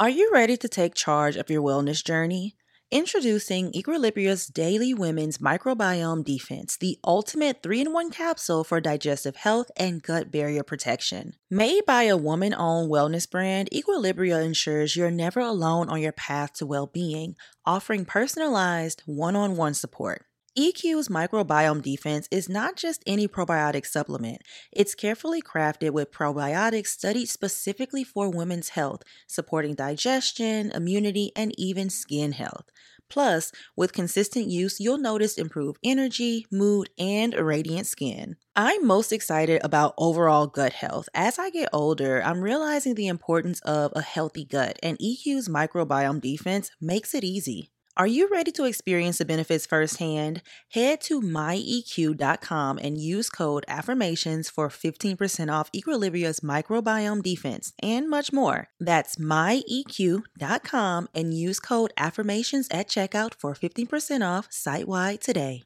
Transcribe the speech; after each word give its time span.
Are 0.00 0.10
you 0.10 0.28
ready 0.34 0.56
to 0.56 0.68
take 0.68 0.96
charge 0.96 1.36
of 1.36 1.48
your 1.48 1.62
wellness 1.62 2.04
journey? 2.04 2.56
Introducing 2.90 3.72
Equilibria's 3.72 4.48
Daily 4.48 4.92
Women's 4.92 5.38
Microbiome 5.38 6.24
Defense, 6.24 6.76
the 6.76 6.98
ultimate 7.04 7.62
3 7.62 7.82
in 7.82 7.92
1 7.92 8.10
capsule 8.10 8.64
for 8.64 8.80
digestive 8.80 9.36
health 9.36 9.70
and 9.76 10.02
gut 10.02 10.32
barrier 10.32 10.64
protection. 10.64 11.34
Made 11.48 11.86
by 11.86 12.02
a 12.04 12.16
woman 12.16 12.52
owned 12.52 12.90
wellness 12.90 13.30
brand, 13.30 13.68
Equilibria 13.72 14.44
ensures 14.44 14.96
you're 14.96 15.12
never 15.12 15.38
alone 15.38 15.88
on 15.88 16.00
your 16.00 16.10
path 16.10 16.54
to 16.54 16.66
well 16.66 16.88
being, 16.88 17.36
offering 17.64 18.04
personalized 18.04 19.04
one 19.06 19.36
on 19.36 19.56
one 19.56 19.74
support. 19.74 20.24
EQ's 20.56 21.08
microbiome 21.08 21.82
defense 21.82 22.28
is 22.30 22.48
not 22.48 22.76
just 22.76 23.02
any 23.08 23.26
probiotic 23.26 23.84
supplement. 23.84 24.40
It's 24.70 24.94
carefully 24.94 25.42
crafted 25.42 25.90
with 25.90 26.12
probiotics 26.12 26.86
studied 26.86 27.26
specifically 27.26 28.04
for 28.04 28.30
women's 28.30 28.68
health, 28.68 29.02
supporting 29.26 29.74
digestion, 29.74 30.70
immunity, 30.70 31.32
and 31.34 31.52
even 31.58 31.90
skin 31.90 32.30
health. 32.32 32.66
Plus, 33.10 33.50
with 33.76 33.92
consistent 33.92 34.46
use, 34.46 34.78
you'll 34.78 34.98
notice 34.98 35.38
improved 35.38 35.80
energy, 35.82 36.46
mood, 36.52 36.88
and 37.00 37.34
radiant 37.34 37.88
skin. 37.88 38.36
I'm 38.54 38.86
most 38.86 39.12
excited 39.12 39.60
about 39.64 39.94
overall 39.98 40.46
gut 40.46 40.72
health. 40.72 41.08
As 41.14 41.36
I 41.36 41.50
get 41.50 41.68
older, 41.72 42.22
I'm 42.22 42.40
realizing 42.40 42.94
the 42.94 43.08
importance 43.08 43.60
of 43.62 43.92
a 43.96 44.02
healthy 44.02 44.44
gut, 44.44 44.78
and 44.84 44.96
EQ's 45.00 45.48
microbiome 45.48 46.20
defense 46.20 46.70
makes 46.80 47.12
it 47.12 47.24
easy. 47.24 47.72
Are 47.96 48.08
you 48.08 48.28
ready 48.28 48.50
to 48.52 48.64
experience 48.64 49.18
the 49.18 49.24
benefits 49.24 49.66
firsthand? 49.66 50.42
Head 50.72 51.00
to 51.02 51.20
myeq.com 51.20 52.78
and 52.78 52.98
use 52.98 53.30
code 53.30 53.64
AFFIRMATIONS 53.68 54.50
for 54.50 54.68
15% 54.68 55.52
off 55.52 55.70
Equilibria's 55.72 56.40
microbiome 56.40 57.22
defense 57.22 57.72
and 57.80 58.10
much 58.10 58.32
more. 58.32 58.66
That's 58.80 59.14
myeq.com 59.14 61.08
and 61.14 61.34
use 61.34 61.60
code 61.60 61.92
AFFIRMATIONS 61.96 62.66
at 62.72 62.88
checkout 62.88 63.34
for 63.38 63.54
15% 63.54 64.26
off 64.26 64.48
site 64.50 64.88
wide 64.88 65.20
today. 65.20 65.62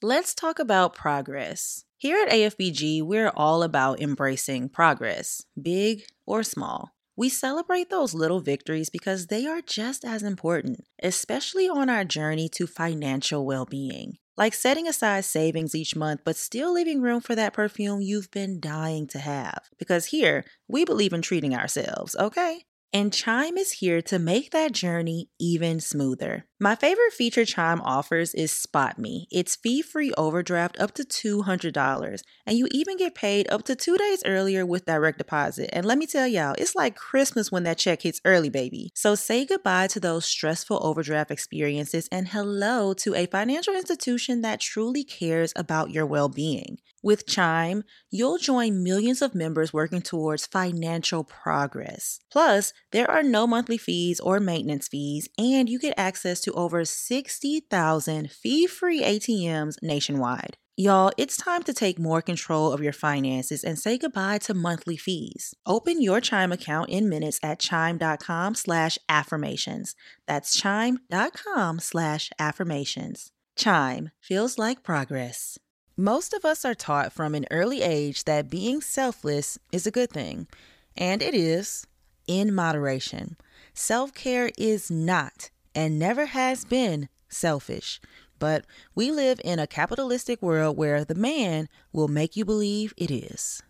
Let's 0.00 0.34
talk 0.34 0.58
about 0.58 0.94
progress. 0.94 1.84
Here 1.98 2.24
at 2.26 2.32
AFBG, 2.32 3.02
we're 3.02 3.32
all 3.36 3.62
about 3.62 4.00
embracing 4.00 4.70
progress, 4.70 5.44
big 5.60 6.04
or 6.24 6.42
small. 6.42 6.95
We 7.18 7.30
celebrate 7.30 7.88
those 7.88 8.12
little 8.12 8.40
victories 8.40 8.90
because 8.90 9.28
they 9.28 9.46
are 9.46 9.62
just 9.62 10.04
as 10.04 10.22
important, 10.22 10.84
especially 11.02 11.66
on 11.66 11.88
our 11.88 12.04
journey 12.04 12.50
to 12.50 12.66
financial 12.66 13.46
well 13.46 13.64
being. 13.64 14.18
Like 14.36 14.52
setting 14.52 14.86
aside 14.86 15.24
savings 15.24 15.74
each 15.74 15.96
month, 15.96 16.20
but 16.26 16.36
still 16.36 16.74
leaving 16.74 17.00
room 17.00 17.22
for 17.22 17.34
that 17.34 17.54
perfume 17.54 18.02
you've 18.02 18.30
been 18.30 18.60
dying 18.60 19.06
to 19.08 19.18
have. 19.18 19.62
Because 19.78 20.06
here, 20.06 20.44
we 20.68 20.84
believe 20.84 21.14
in 21.14 21.22
treating 21.22 21.54
ourselves, 21.54 22.14
okay? 22.16 22.66
And 22.92 23.12
Chime 23.12 23.58
is 23.58 23.72
here 23.72 24.00
to 24.02 24.18
make 24.18 24.52
that 24.52 24.72
journey 24.72 25.28
even 25.38 25.80
smoother. 25.80 26.46
My 26.58 26.74
favorite 26.74 27.12
feature 27.12 27.44
Chime 27.44 27.82
offers 27.82 28.32
is 28.32 28.50
Spot 28.50 28.98
Me. 28.98 29.26
It's 29.30 29.56
fee 29.56 29.82
free 29.82 30.12
overdraft 30.16 30.80
up 30.80 30.94
to 30.94 31.42
$200, 31.44 32.22
and 32.46 32.56
you 32.56 32.66
even 32.70 32.96
get 32.96 33.14
paid 33.14 33.46
up 33.50 33.64
to 33.64 33.76
two 33.76 33.98
days 33.98 34.22
earlier 34.24 34.64
with 34.64 34.86
direct 34.86 35.18
deposit. 35.18 35.68
And 35.74 35.84
let 35.84 35.98
me 35.98 36.06
tell 36.06 36.26
y'all, 36.26 36.54
it's 36.56 36.74
like 36.74 36.96
Christmas 36.96 37.52
when 37.52 37.64
that 37.64 37.76
check 37.76 38.02
hits 38.02 38.22
early, 38.24 38.48
baby. 38.48 38.90
So 38.94 39.14
say 39.14 39.44
goodbye 39.44 39.88
to 39.88 40.00
those 40.00 40.24
stressful 40.24 40.80
overdraft 40.82 41.30
experiences 41.30 42.08
and 42.10 42.28
hello 42.28 42.94
to 42.94 43.14
a 43.14 43.26
financial 43.26 43.74
institution 43.74 44.40
that 44.40 44.60
truly 44.60 45.04
cares 45.04 45.52
about 45.56 45.90
your 45.90 46.06
well 46.06 46.30
being. 46.30 46.78
With 47.06 47.24
Chime, 47.24 47.84
you'll 48.10 48.36
join 48.36 48.82
millions 48.82 49.22
of 49.22 49.32
members 49.32 49.72
working 49.72 50.02
towards 50.02 50.44
financial 50.44 51.22
progress. 51.22 52.18
Plus, 52.32 52.72
there 52.90 53.08
are 53.08 53.22
no 53.22 53.46
monthly 53.46 53.78
fees 53.78 54.18
or 54.18 54.40
maintenance 54.40 54.88
fees, 54.88 55.28
and 55.38 55.68
you 55.68 55.78
get 55.78 55.94
access 55.96 56.40
to 56.40 56.52
over 56.54 56.84
60,000 56.84 58.32
fee 58.32 58.66
free 58.66 59.02
ATMs 59.02 59.76
nationwide. 59.80 60.56
Y'all, 60.76 61.12
it's 61.16 61.36
time 61.36 61.62
to 61.62 61.72
take 61.72 62.00
more 62.00 62.20
control 62.20 62.72
of 62.72 62.82
your 62.82 62.92
finances 62.92 63.62
and 63.62 63.78
say 63.78 63.96
goodbye 63.96 64.38
to 64.38 64.52
monthly 64.52 64.96
fees. 64.96 65.54
Open 65.64 66.02
your 66.02 66.20
Chime 66.20 66.50
account 66.50 66.90
in 66.90 67.08
minutes 67.08 67.38
at 67.40 67.60
chime.com 67.60 68.56
slash 68.56 68.98
affirmations. 69.08 69.94
That's 70.26 70.56
chime.com 70.56 71.78
slash 71.78 72.30
affirmations. 72.40 73.30
Chime 73.54 74.10
feels 74.20 74.58
like 74.58 74.82
progress. 74.82 75.56
Most 75.98 76.34
of 76.34 76.44
us 76.44 76.66
are 76.66 76.74
taught 76.74 77.10
from 77.10 77.34
an 77.34 77.46
early 77.50 77.80
age 77.80 78.24
that 78.24 78.50
being 78.50 78.82
selfless 78.82 79.58
is 79.72 79.86
a 79.86 79.90
good 79.90 80.10
thing, 80.10 80.46
and 80.94 81.22
it 81.22 81.34
is 81.34 81.86
in 82.26 82.54
moderation. 82.54 83.38
Self 83.72 84.12
care 84.12 84.50
is 84.58 84.90
not 84.90 85.48
and 85.74 85.98
never 85.98 86.26
has 86.26 86.66
been 86.66 87.08
selfish. 87.30 87.98
But 88.38 88.66
we 88.94 89.10
live 89.10 89.40
in 89.42 89.58
a 89.58 89.66
capitalistic 89.66 90.42
world 90.42 90.76
where 90.76 91.02
the 91.02 91.14
man 91.14 91.66
will 91.94 92.08
make 92.08 92.36
you 92.36 92.44
believe 92.44 92.92
it 92.98 93.10
is. 93.10 93.62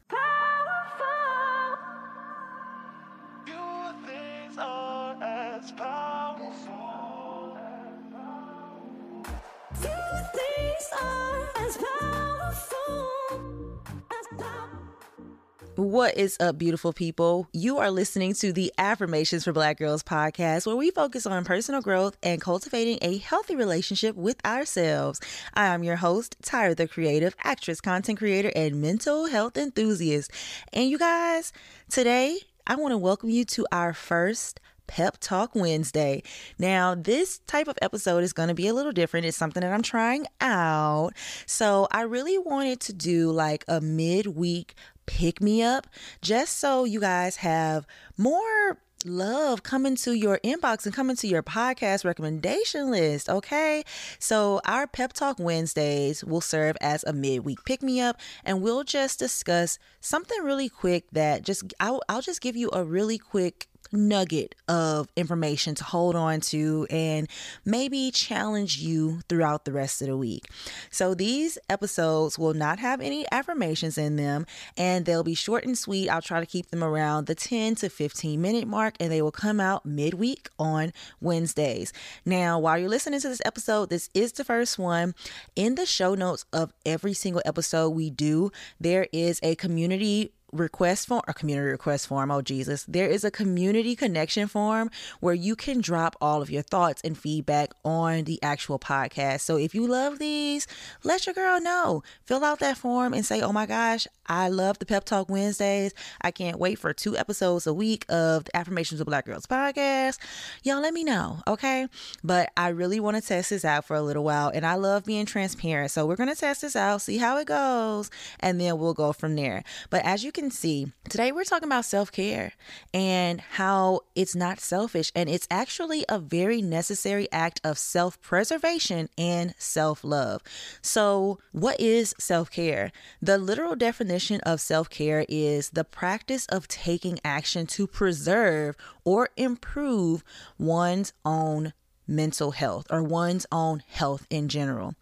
What 15.76 16.16
is 16.16 16.38
up, 16.40 16.56
beautiful 16.56 16.94
people? 16.94 17.48
You 17.52 17.76
are 17.76 17.90
listening 17.90 18.32
to 18.36 18.50
the 18.50 18.72
Affirmations 18.78 19.44
for 19.44 19.52
Black 19.52 19.76
Girls 19.76 20.02
podcast, 20.02 20.66
where 20.66 20.74
we 20.74 20.90
focus 20.90 21.26
on 21.26 21.44
personal 21.44 21.82
growth 21.82 22.16
and 22.22 22.40
cultivating 22.40 22.98
a 23.02 23.18
healthy 23.18 23.56
relationship 23.56 24.16
with 24.16 24.42
ourselves. 24.46 25.20
I 25.52 25.66
am 25.66 25.84
your 25.84 25.96
host, 25.96 26.40
Tyra 26.40 26.74
the 26.74 26.88
Creative, 26.88 27.36
actress, 27.44 27.82
content 27.82 28.18
creator, 28.18 28.50
and 28.56 28.80
mental 28.80 29.26
health 29.26 29.58
enthusiast. 29.58 30.30
And 30.72 30.88
you 30.88 30.96
guys, 30.96 31.52
today 31.90 32.38
I 32.66 32.76
want 32.76 32.92
to 32.92 32.98
welcome 32.98 33.28
you 33.28 33.44
to 33.44 33.66
our 33.70 33.92
first 33.92 34.60
Pep 34.86 35.18
Talk 35.20 35.54
Wednesday. 35.54 36.22
Now, 36.58 36.94
this 36.94 37.40
type 37.46 37.68
of 37.68 37.76
episode 37.82 38.22
is 38.22 38.32
going 38.32 38.48
to 38.48 38.54
be 38.54 38.68
a 38.68 38.72
little 38.72 38.92
different. 38.92 39.26
It's 39.26 39.36
something 39.36 39.60
that 39.60 39.72
I'm 39.72 39.82
trying 39.82 40.26
out. 40.40 41.10
So, 41.44 41.88
I 41.90 42.02
really 42.02 42.38
wanted 42.38 42.80
to 42.82 42.92
do 42.92 43.30
like 43.30 43.64
a 43.68 43.80
midweek 43.80 44.74
pick 45.06 45.40
me 45.40 45.62
up 45.62 45.86
just 46.20 46.58
so 46.58 46.84
you 46.84 47.00
guys 47.00 47.36
have 47.36 47.86
more 48.16 48.78
love 49.04 49.62
coming 49.62 49.96
to 49.96 50.12
your 50.12 50.38
inbox 50.42 50.84
and 50.84 50.94
coming 50.94 51.16
to 51.16 51.28
your 51.28 51.42
podcast 51.42 52.04
recommendation 52.04 52.90
list. 52.90 53.28
Okay. 53.28 53.84
So, 54.18 54.60
our 54.64 54.86
Pep 54.86 55.12
Talk 55.12 55.38
Wednesdays 55.38 56.24
will 56.24 56.40
serve 56.40 56.76
as 56.80 57.04
a 57.04 57.12
midweek 57.12 57.64
pick 57.64 57.82
me 57.82 58.00
up, 58.00 58.20
and 58.44 58.62
we'll 58.62 58.84
just 58.84 59.18
discuss 59.18 59.78
something 60.00 60.42
really 60.42 60.68
quick 60.68 61.04
that 61.12 61.42
just 61.42 61.72
I'll, 61.80 62.02
I'll 62.08 62.22
just 62.22 62.40
give 62.40 62.56
you 62.56 62.70
a 62.72 62.84
really 62.84 63.18
quick 63.18 63.68
nugget 63.92 64.54
of 64.68 65.08
information 65.16 65.74
to 65.76 65.84
hold 65.84 66.16
on 66.16 66.40
to 66.40 66.86
and 66.90 67.28
maybe 67.64 68.10
challenge 68.10 68.78
you 68.78 69.20
throughout 69.28 69.64
the 69.64 69.72
rest 69.72 70.02
of 70.02 70.08
the 70.08 70.16
week. 70.16 70.44
So 70.90 71.14
these 71.14 71.58
episodes 71.68 72.38
will 72.38 72.54
not 72.54 72.78
have 72.78 73.00
any 73.00 73.26
affirmations 73.30 73.98
in 73.98 74.16
them 74.16 74.46
and 74.76 75.04
they'll 75.04 75.22
be 75.22 75.34
short 75.34 75.64
and 75.64 75.76
sweet. 75.76 76.08
I'll 76.08 76.22
try 76.22 76.40
to 76.40 76.46
keep 76.46 76.70
them 76.70 76.82
around 76.82 77.26
the 77.26 77.34
10 77.34 77.76
to 77.76 77.88
15 77.88 78.40
minute 78.40 78.66
mark 78.66 78.94
and 79.00 79.10
they 79.10 79.22
will 79.22 79.32
come 79.32 79.60
out 79.60 79.86
midweek 79.86 80.48
on 80.58 80.92
Wednesdays. 81.20 81.92
Now, 82.24 82.58
while 82.58 82.78
you're 82.78 82.88
listening 82.88 83.20
to 83.20 83.28
this 83.28 83.42
episode, 83.44 83.90
this 83.90 84.10
is 84.14 84.32
the 84.32 84.44
first 84.44 84.78
one. 84.78 85.14
In 85.54 85.74
the 85.74 85.86
show 85.86 86.14
notes 86.14 86.44
of 86.52 86.72
every 86.84 87.14
single 87.14 87.42
episode 87.44 87.90
we 87.90 88.10
do, 88.10 88.50
there 88.80 89.06
is 89.12 89.40
a 89.42 89.54
community 89.56 90.32
request 90.52 91.08
form, 91.08 91.22
a 91.28 91.34
community 91.34 91.70
request 91.70 92.06
form. 92.06 92.30
Oh, 92.30 92.42
Jesus. 92.42 92.84
There 92.84 93.08
is 93.08 93.24
a 93.24 93.30
community 93.30 93.96
connection 93.96 94.48
form 94.48 94.90
where 95.20 95.34
you 95.34 95.56
can 95.56 95.80
drop 95.80 96.16
all 96.20 96.42
of 96.42 96.50
your 96.50 96.62
thoughts 96.62 97.02
and 97.02 97.16
feedback 97.16 97.72
on 97.84 98.24
the 98.24 98.42
actual 98.42 98.78
podcast. 98.78 99.40
So 99.40 99.56
if 99.56 99.74
you 99.74 99.86
love 99.86 100.18
these, 100.18 100.66
let 101.04 101.26
your 101.26 101.34
girl 101.34 101.60
know. 101.60 102.02
Fill 102.24 102.44
out 102.44 102.60
that 102.60 102.78
form 102.78 103.12
and 103.12 103.24
say, 103.24 103.40
oh 103.40 103.52
my 103.52 103.66
gosh, 103.66 104.06
I 104.28 104.48
love 104.48 104.78
the 104.78 104.86
Pep 104.86 105.04
Talk 105.04 105.28
Wednesdays. 105.28 105.94
I 106.20 106.30
can't 106.30 106.58
wait 106.58 106.78
for 106.78 106.92
two 106.92 107.16
episodes 107.16 107.66
a 107.66 107.72
week 107.72 108.04
of 108.08 108.44
the 108.44 108.56
Affirmations 108.56 109.00
of 109.00 109.06
Black 109.06 109.26
Girls 109.26 109.46
podcast. 109.46 110.18
Y'all 110.64 110.80
let 110.80 110.92
me 110.92 111.04
know, 111.04 111.40
okay? 111.46 111.86
But 112.24 112.50
I 112.56 112.68
really 112.68 112.98
want 112.98 113.16
to 113.16 113.22
test 113.22 113.50
this 113.50 113.64
out 113.64 113.84
for 113.84 113.94
a 113.94 114.02
little 114.02 114.24
while 114.24 114.48
and 114.48 114.66
I 114.66 114.74
love 114.74 115.04
being 115.04 115.26
transparent. 115.26 115.92
So 115.92 116.06
we're 116.06 116.16
going 116.16 116.28
to 116.28 116.34
test 116.34 116.62
this 116.62 116.74
out, 116.74 117.02
see 117.02 117.18
how 117.18 117.38
it 117.38 117.46
goes, 117.46 118.10
and 118.40 118.60
then 118.60 118.78
we'll 118.78 118.94
go 118.94 119.12
from 119.12 119.36
there. 119.36 119.62
But 119.90 120.04
as 120.04 120.24
you 120.24 120.32
can 120.32 120.50
see, 120.50 120.92
today 121.08 121.30
we're 121.30 121.44
talking 121.44 121.68
about 121.68 121.84
self 121.84 122.10
care 122.10 122.52
and 122.92 123.40
how 123.40 124.00
it's 124.14 124.34
not 124.34 124.58
selfish 124.58 125.12
and 125.14 125.28
it's 125.28 125.46
actually 125.50 126.04
a 126.08 126.18
very 126.18 126.60
necessary 126.62 127.28
act 127.30 127.60
of 127.62 127.78
self 127.78 128.20
preservation 128.20 129.08
and 129.16 129.54
self 129.58 130.02
love. 130.02 130.42
So, 130.82 131.38
what 131.52 131.80
is 131.80 132.14
self 132.18 132.50
care? 132.50 132.90
The 133.22 133.38
literal 133.38 133.76
definition 133.76 134.15
definition 134.16 134.40
of 134.50 134.60
self 134.62 134.88
care 134.88 135.26
is 135.28 135.70
the 135.70 135.84
practice 135.84 136.46
of 136.46 136.66
taking 136.68 137.18
action 137.22 137.66
to 137.66 137.86
preserve 137.86 138.74
or 139.04 139.28
improve 139.36 140.24
one's 140.58 141.12
own 141.24 141.74
mental 142.08 142.52
health 142.52 142.86
or 142.88 143.02
one's 143.02 143.46
own 143.52 143.82
health 143.86 144.26
in 144.30 144.48
general. 144.48 144.94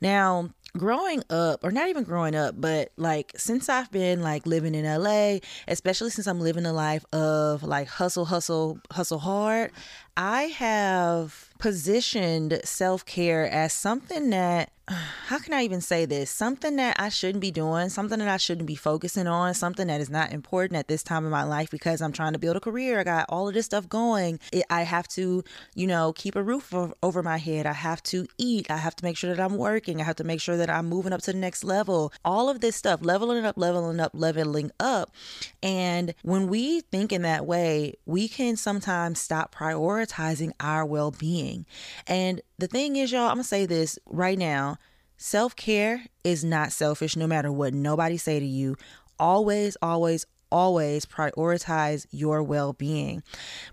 Now, 0.00 0.50
growing 0.76 1.22
up 1.28 1.60
or 1.64 1.70
not 1.70 1.90
even 1.90 2.02
growing 2.02 2.34
up 2.34 2.58
but 2.58 2.90
like 2.96 3.30
since 3.36 3.68
i've 3.68 3.90
been 3.90 4.22
like 4.22 4.46
living 4.46 4.74
in 4.74 4.86
la 5.02 5.38
especially 5.68 6.08
since 6.08 6.26
i'm 6.26 6.40
living 6.40 6.64
a 6.64 6.72
life 6.72 7.04
of 7.12 7.62
like 7.62 7.86
hustle 7.86 8.24
hustle 8.24 8.78
hustle 8.90 9.18
hard 9.18 9.70
i 10.16 10.42
have 10.42 11.50
positioned 11.58 12.60
self-care 12.64 13.48
as 13.48 13.72
something 13.72 14.30
that 14.30 14.72
how 15.26 15.38
can 15.38 15.54
I 15.54 15.62
even 15.62 15.80
say 15.80 16.04
this? 16.04 16.30
Something 16.30 16.76
that 16.76 16.96
I 16.98 17.08
shouldn't 17.08 17.40
be 17.40 17.50
doing, 17.50 17.88
something 17.88 18.18
that 18.18 18.28
I 18.28 18.36
shouldn't 18.36 18.66
be 18.66 18.74
focusing 18.74 19.26
on, 19.26 19.54
something 19.54 19.86
that 19.86 20.00
is 20.00 20.10
not 20.10 20.32
important 20.32 20.76
at 20.76 20.88
this 20.88 21.02
time 21.02 21.24
in 21.24 21.30
my 21.30 21.44
life 21.44 21.70
because 21.70 22.02
I'm 22.02 22.12
trying 22.12 22.32
to 22.32 22.38
build 22.38 22.56
a 22.56 22.60
career. 22.60 23.00
I 23.00 23.04
got 23.04 23.26
all 23.28 23.48
of 23.48 23.54
this 23.54 23.66
stuff 23.66 23.88
going. 23.88 24.40
It, 24.52 24.64
I 24.70 24.82
have 24.82 25.08
to, 25.08 25.44
you 25.74 25.86
know, 25.86 26.12
keep 26.12 26.36
a 26.36 26.42
roof 26.42 26.74
over 27.02 27.22
my 27.22 27.38
head. 27.38 27.66
I 27.66 27.72
have 27.72 28.02
to 28.04 28.26
eat. 28.38 28.70
I 28.70 28.76
have 28.76 28.96
to 28.96 29.04
make 29.04 29.16
sure 29.16 29.34
that 29.34 29.42
I'm 29.42 29.56
working. 29.56 30.00
I 30.00 30.04
have 30.04 30.16
to 30.16 30.24
make 30.24 30.40
sure 30.40 30.56
that 30.56 30.70
I'm 30.70 30.88
moving 30.88 31.12
up 31.12 31.22
to 31.22 31.32
the 31.32 31.38
next 31.38 31.64
level. 31.64 32.12
All 32.24 32.48
of 32.48 32.60
this 32.60 32.76
stuff, 32.76 33.00
leveling 33.02 33.44
up, 33.44 33.56
leveling 33.56 34.00
up, 34.00 34.12
leveling 34.14 34.72
up. 34.80 35.14
And 35.62 36.14
when 36.22 36.48
we 36.48 36.80
think 36.80 37.12
in 37.12 37.22
that 37.22 37.46
way, 37.46 37.94
we 38.04 38.28
can 38.28 38.56
sometimes 38.56 39.20
stop 39.20 39.54
prioritizing 39.54 40.01
our 40.60 40.84
well 40.84 41.10
being. 41.10 41.66
And 42.06 42.40
the 42.58 42.66
thing 42.66 42.96
is, 42.96 43.12
y'all, 43.12 43.28
I'm 43.28 43.34
gonna 43.34 43.44
say 43.44 43.66
this 43.66 43.98
right 44.06 44.38
now. 44.38 44.78
Self 45.16 45.54
care 45.54 46.06
is 46.24 46.42
not 46.42 46.72
selfish, 46.72 47.16
no 47.16 47.26
matter 47.26 47.52
what 47.52 47.74
nobody 47.74 48.16
say 48.16 48.40
to 48.40 48.46
you. 48.46 48.76
Always, 49.18 49.76
always, 49.80 50.26
always 50.50 51.06
prioritize 51.06 52.06
your 52.10 52.42
well 52.42 52.72
being. 52.72 53.22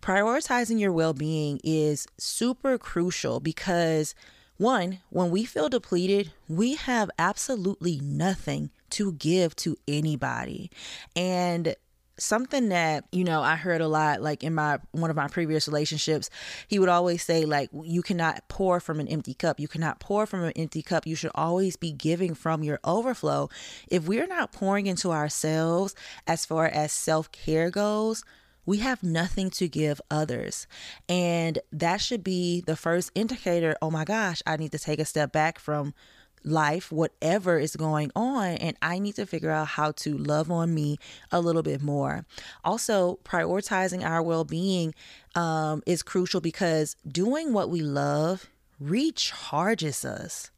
Prioritizing 0.02 0.80
your 0.80 0.94
well 0.94 1.14
being 1.14 1.60
is 1.64 2.08
super 2.18 2.78
crucial 2.78 3.40
because, 3.40 4.16
one, 4.58 5.00
when 5.10 5.32
we 5.32 5.44
feel 5.46 5.70
depleted, 5.70 6.32
we 6.48 6.76
have 6.76 7.10
absolutely 7.20 8.00
nothing 8.02 8.72
to 8.92 9.14
give 9.14 9.56
to 9.58 9.76
anybody. 9.88 10.72
And 11.16 11.76
something 12.20 12.70
that 12.70 13.06
you 13.12 13.24
know 13.24 13.42
i 13.42 13.56
heard 13.56 13.82
a 13.82 13.88
lot 13.88 14.22
like 14.22 14.44
in 14.44 14.54
my 14.54 14.78
one 14.92 15.10
of 15.10 15.16
my 15.16 15.28
previous 15.28 15.68
relationships 15.68 16.30
he 16.68 16.80
would 16.80 16.90
always 16.90 17.24
say 17.24 17.46
like 17.46 17.70
you 17.84 18.02
cannot 18.02 18.48
pour 18.48 18.80
from 18.80 19.00
an 19.00 19.08
empty 19.08 19.34
cup. 19.34 19.60
You 19.60 19.68
cannot 19.68 20.00
pour 20.00 20.26
from 20.26 20.44
an 20.44 20.54
empty 20.56 20.82
cup. 20.82 21.06
You 21.06 21.16
should 21.16 21.32
always 21.36 21.76
be 21.76 21.92
giving 21.92 22.34
from 22.34 22.64
your 22.64 22.80
overflow. 22.84 23.50
If 23.88 24.08
we're 24.08 24.28
not 24.28 24.52
pouring 24.52 24.88
into 24.88 25.12
ourselves 25.12 25.96
as 26.28 26.46
far 26.46 26.66
as 26.66 26.92
self-care 26.92 27.70
goes 27.70 28.24
we 28.66 28.78
have 28.78 29.02
nothing 29.02 29.50
to 29.50 29.68
give 29.68 30.00
others. 30.12 30.68
And 31.08 31.58
that 31.72 32.02
should 32.02 32.24
be 32.24 32.62
the 32.62 32.76
first 32.76 33.10
indicator 33.16 33.76
oh 33.82 33.90
my 33.90 34.06
gosh, 34.06 34.44
I 34.46 34.58
need 34.58 34.74
to 34.74 34.80
take 34.80 35.00
a 35.00 35.06
step 35.06 35.32
back 35.32 35.58
from 35.58 35.96
life, 36.44 36.92
whatever 36.92 37.58
is 37.60 37.76
going 37.76 38.12
on, 38.16 38.50
and 38.54 38.78
I 38.82 39.00
need 39.00 39.16
to 39.16 39.26
figure 39.26 39.52
out 39.52 39.68
how 39.68 39.92
to 39.92 40.18
love 40.18 40.52
on 40.52 40.74
me 40.74 40.98
a 41.32 41.42
little 41.42 41.64
bit 41.64 41.82
more. 41.82 42.26
Also, 42.64 43.20
prioritizing 43.24 44.04
our 44.04 44.22
well 44.22 44.44
being 44.44 44.94
um, 45.36 45.84
is 45.86 46.04
crucial 46.04 46.42
because 46.42 46.96
doing 47.08 47.54
what 47.54 47.70
we 47.70 47.82
love 47.82 48.50
recharges 48.82 50.06
us. 50.06 50.52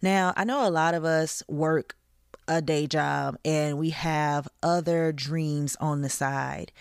Now, 0.00 0.32
I 0.36 0.44
know 0.44 0.66
a 0.66 0.70
lot 0.70 0.94
of 0.94 1.04
us 1.04 1.42
work 1.48 1.96
a 2.46 2.62
day 2.62 2.86
job 2.86 3.36
and 3.44 3.78
we 3.78 3.90
have 3.90 4.48
other 4.62 5.12
dreams 5.12 5.76
on 5.80 6.00
the 6.00 6.08
side 6.08 6.72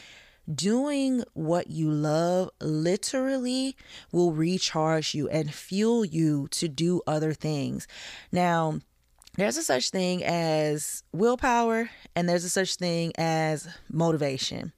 doing 0.54 1.24
what 1.34 1.70
you 1.70 1.92
love 1.92 2.50
literally 2.62 3.76
will 4.12 4.32
recharge 4.32 5.14
you 5.14 5.28
and 5.30 5.54
fuel 5.54 6.06
you 6.06 6.48
to 6.52 6.68
do 6.68 7.02
other 7.06 7.34
things. 7.34 7.88
Now, 8.32 8.80
there's 9.36 9.58
a 9.58 9.64
such 9.64 9.90
thing 9.90 10.24
as 10.24 11.04
willpower 11.12 11.90
and 12.16 12.28
there's 12.28 12.44
a 12.44 12.50
such 12.50 12.76
thing 12.76 13.12
as 13.18 13.68
motivation. 13.92 14.74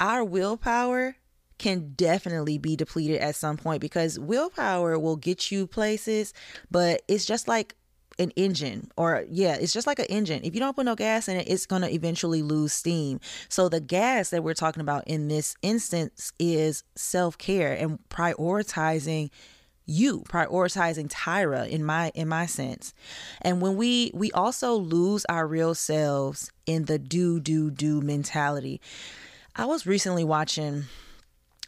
Our 0.00 0.24
willpower 0.24 1.16
can 1.58 1.92
definitely 1.94 2.58
be 2.58 2.76
depleted 2.76 3.20
at 3.20 3.36
some 3.36 3.56
point 3.56 3.80
because 3.80 4.18
willpower 4.18 4.98
will 4.98 5.16
get 5.16 5.52
you 5.52 5.66
places, 5.66 6.32
but 6.70 7.02
it's 7.08 7.24
just 7.24 7.46
like 7.46 7.76
an 8.18 8.30
engine 8.36 8.90
or 8.96 9.24
yeah 9.28 9.54
it's 9.54 9.72
just 9.72 9.86
like 9.86 9.98
an 9.98 10.06
engine. 10.06 10.40
If 10.44 10.54
you 10.54 10.60
don't 10.60 10.76
put 10.76 10.86
no 10.86 10.94
gas 10.94 11.28
in 11.28 11.36
it 11.36 11.48
it's 11.48 11.66
going 11.66 11.82
to 11.82 11.92
eventually 11.92 12.42
lose 12.42 12.72
steam. 12.72 13.20
So 13.48 13.68
the 13.68 13.80
gas 13.80 14.30
that 14.30 14.44
we're 14.44 14.54
talking 14.54 14.80
about 14.80 15.04
in 15.06 15.28
this 15.28 15.56
instance 15.62 16.32
is 16.38 16.84
self-care 16.94 17.74
and 17.74 17.98
prioritizing 18.08 19.30
you 19.86 20.20
prioritizing 20.20 21.08
tyra 21.08 21.68
in 21.68 21.84
my 21.84 22.10
in 22.14 22.28
my 22.28 22.46
sense. 22.46 22.94
And 23.42 23.60
when 23.60 23.76
we 23.76 24.10
we 24.14 24.32
also 24.32 24.74
lose 24.74 25.24
our 25.26 25.46
real 25.46 25.74
selves 25.74 26.50
in 26.66 26.86
the 26.86 26.98
do 26.98 27.40
do 27.40 27.70
do 27.70 28.00
mentality. 28.00 28.80
I 29.56 29.66
was 29.66 29.86
recently 29.86 30.24
watching 30.24 30.84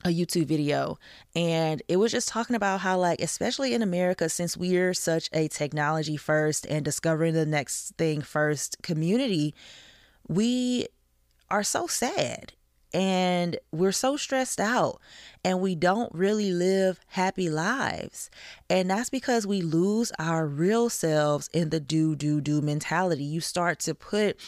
a 0.06 0.14
YouTube 0.14 0.46
video 0.46 0.98
and 1.34 1.82
it 1.88 1.96
was 1.96 2.12
just 2.12 2.28
talking 2.28 2.54
about 2.54 2.80
how 2.80 2.96
like 2.96 3.20
especially 3.20 3.74
in 3.74 3.82
America 3.82 4.28
since 4.28 4.56
we're 4.56 4.94
such 4.94 5.28
a 5.32 5.48
technology 5.48 6.16
first 6.16 6.64
and 6.66 6.84
discovering 6.84 7.34
the 7.34 7.44
next 7.44 7.96
thing 7.98 8.20
first 8.20 8.80
community 8.82 9.52
we 10.28 10.86
are 11.50 11.64
so 11.64 11.88
sad 11.88 12.52
and 12.96 13.58
we're 13.72 13.92
so 13.92 14.16
stressed 14.16 14.58
out 14.58 15.02
and 15.44 15.60
we 15.60 15.74
don't 15.74 16.10
really 16.14 16.50
live 16.50 16.98
happy 17.08 17.50
lives. 17.50 18.30
And 18.70 18.88
that's 18.88 19.10
because 19.10 19.46
we 19.46 19.60
lose 19.60 20.12
our 20.18 20.46
real 20.46 20.88
selves 20.88 21.50
in 21.52 21.68
the 21.68 21.78
do, 21.78 22.16
do, 22.16 22.40
do 22.40 22.62
mentality. 22.62 23.22
You 23.22 23.42
start 23.42 23.80
to 23.80 23.94
put 23.94 24.40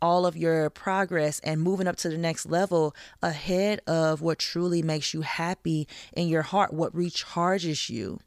all 0.00 0.24
of 0.24 0.36
your 0.36 0.70
progress 0.70 1.40
and 1.40 1.60
moving 1.60 1.88
up 1.88 1.96
to 1.96 2.08
the 2.08 2.16
next 2.16 2.46
level 2.46 2.94
ahead 3.22 3.80
of 3.88 4.22
what 4.22 4.38
truly 4.38 4.82
makes 4.82 5.12
you 5.12 5.22
happy 5.22 5.88
in 6.12 6.28
your 6.28 6.42
heart, 6.42 6.72
what 6.72 6.94
recharges 6.94 7.90
you. 7.90 8.20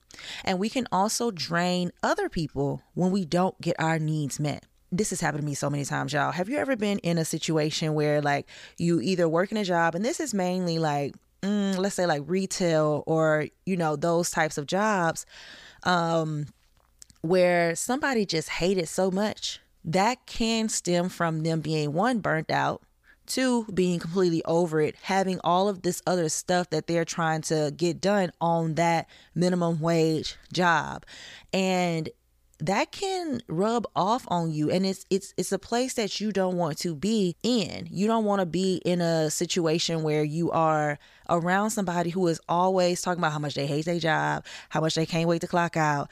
And 0.43 0.59
we 0.59 0.67
can 0.67 0.89
also 0.91 1.31
drain 1.31 1.93
other 2.03 2.27
people 2.27 2.81
when 2.95 3.11
we 3.11 3.23
don't 3.23 3.61
get 3.61 3.79
our 3.79 3.97
needs 3.97 4.41
met 4.41 4.65
this 4.91 5.11
has 5.11 5.21
happened 5.21 5.41
to 5.41 5.45
me 5.45 5.53
so 5.53 5.69
many 5.69 5.85
times, 5.85 6.13
y'all. 6.13 6.31
Have 6.31 6.49
you 6.49 6.57
ever 6.57 6.75
been 6.75 6.99
in 6.99 7.17
a 7.17 7.25
situation 7.25 7.93
where 7.93 8.21
like 8.21 8.47
you 8.77 9.01
either 9.01 9.27
work 9.27 9.51
in 9.51 9.57
a 9.57 9.63
job, 9.63 9.95
and 9.95 10.03
this 10.03 10.19
is 10.19 10.33
mainly 10.33 10.79
like, 10.79 11.15
mm, 11.41 11.77
let's 11.77 11.95
say 11.95 12.05
like 12.05 12.23
retail 12.25 13.03
or, 13.05 13.47
you 13.65 13.77
know, 13.77 13.95
those 13.95 14.31
types 14.31 14.57
of 14.57 14.65
jobs, 14.65 15.25
um, 15.83 16.47
where 17.21 17.75
somebody 17.75 18.25
just 18.25 18.49
hated 18.49 18.87
so 18.87 19.11
much 19.11 19.59
that 19.85 20.25
can 20.25 20.69
stem 20.69 21.09
from 21.09 21.43
them 21.43 21.61
being 21.61 21.93
one 21.93 22.19
burnt 22.19 22.51
out 22.51 22.81
two 23.29 23.63
being 23.73 23.99
completely 23.99 24.43
over 24.45 24.81
it 24.81 24.95
having 25.03 25.39
all 25.43 25.69
of 25.69 25.83
this 25.83 26.01
other 26.07 26.27
stuff 26.27 26.69
that 26.71 26.87
they're 26.87 27.05
trying 27.05 27.41
to 27.41 27.71
get 27.77 28.01
done 28.01 28.31
on 28.41 28.73
that 28.73 29.07
minimum 29.35 29.79
wage 29.79 30.35
job 30.51 31.05
and 31.53 32.09
that 32.59 32.91
can 32.91 33.41
rub 33.47 33.87
off 33.95 34.25
on 34.27 34.51
you 34.51 34.69
and 34.69 34.85
it's 34.85 35.05
it's 35.09 35.33
it's 35.37 35.51
a 35.51 35.59
place 35.59 35.93
that 35.93 36.19
you 36.19 36.31
don't 36.31 36.57
want 36.57 36.77
to 36.79 36.93
be 36.93 37.35
in. 37.41 37.87
You 37.89 38.07
don't 38.07 38.25
want 38.25 38.41
to 38.41 38.45
be 38.45 38.81
in 38.85 39.01
a 39.01 39.29
situation 39.29 40.03
where 40.03 40.23
you 40.23 40.51
are 40.51 40.99
around 41.29 41.69
somebody 41.69 42.09
who 42.09 42.27
is 42.27 42.41
always 42.49 43.01
talking 43.01 43.19
about 43.19 43.31
how 43.31 43.39
much 43.39 43.55
they 43.55 43.67
hate 43.67 43.85
their 43.85 43.99
job, 43.99 44.45
how 44.69 44.81
much 44.81 44.95
they 44.95 45.05
can't 45.05 45.27
wait 45.27 45.41
to 45.41 45.47
clock 45.47 45.77
out. 45.77 46.09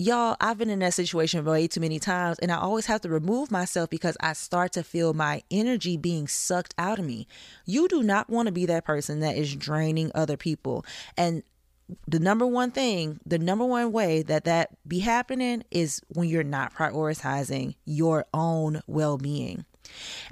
Y'all, 0.00 0.36
I've 0.40 0.58
been 0.58 0.70
in 0.70 0.78
that 0.78 0.94
situation 0.94 1.44
way 1.44 1.66
too 1.66 1.80
many 1.80 1.98
times, 1.98 2.38
and 2.38 2.52
I 2.52 2.58
always 2.58 2.86
have 2.86 3.00
to 3.00 3.08
remove 3.08 3.50
myself 3.50 3.90
because 3.90 4.16
I 4.20 4.34
start 4.34 4.70
to 4.74 4.84
feel 4.84 5.12
my 5.12 5.42
energy 5.50 5.96
being 5.96 6.28
sucked 6.28 6.72
out 6.78 7.00
of 7.00 7.04
me. 7.04 7.26
You 7.64 7.88
do 7.88 8.04
not 8.04 8.30
want 8.30 8.46
to 8.46 8.52
be 8.52 8.64
that 8.66 8.84
person 8.84 9.18
that 9.20 9.36
is 9.36 9.56
draining 9.56 10.12
other 10.14 10.36
people. 10.36 10.86
And 11.16 11.42
the 12.06 12.18
number 12.18 12.46
one 12.46 12.70
thing, 12.70 13.20
the 13.24 13.38
number 13.38 13.64
one 13.64 13.92
way 13.92 14.22
that 14.22 14.44
that 14.44 14.70
be 14.86 15.00
happening 15.00 15.64
is 15.70 16.02
when 16.08 16.28
you're 16.28 16.42
not 16.42 16.74
prioritizing 16.74 17.76
your 17.84 18.26
own 18.34 18.80
well-being. 18.86 19.64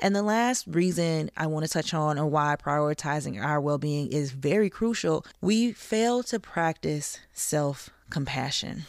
And 0.01 0.15
the 0.15 0.23
last 0.23 0.67
reason 0.67 1.31
I 1.37 1.47
want 1.47 1.65
to 1.65 1.73
touch 1.73 1.95
on 1.95 2.19
or 2.19 2.27
why 2.27 2.57
prioritizing 2.57 3.43
our 3.43 3.61
well-being 3.61 4.13
is 4.13 4.33
very 4.33 4.69
crucial, 4.69 5.25
we 5.41 5.73
fail 5.73 6.23
to 6.25 6.39
practice 6.39 7.19
self-compassion. 7.33 8.85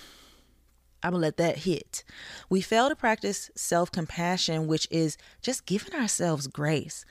I'm 1.04 1.12
gonna 1.12 1.22
let 1.22 1.38
that 1.38 1.60
hit. 1.60 2.04
We 2.50 2.60
fail 2.62 2.90
to 2.90 2.96
practice 2.96 3.52
self 3.56 3.92
compassion, 3.92 4.68
which 4.68 4.88
is 4.92 5.16
just 5.42 5.66
giving 5.66 5.94
ourselves 5.94 6.48
grace, 6.48 7.06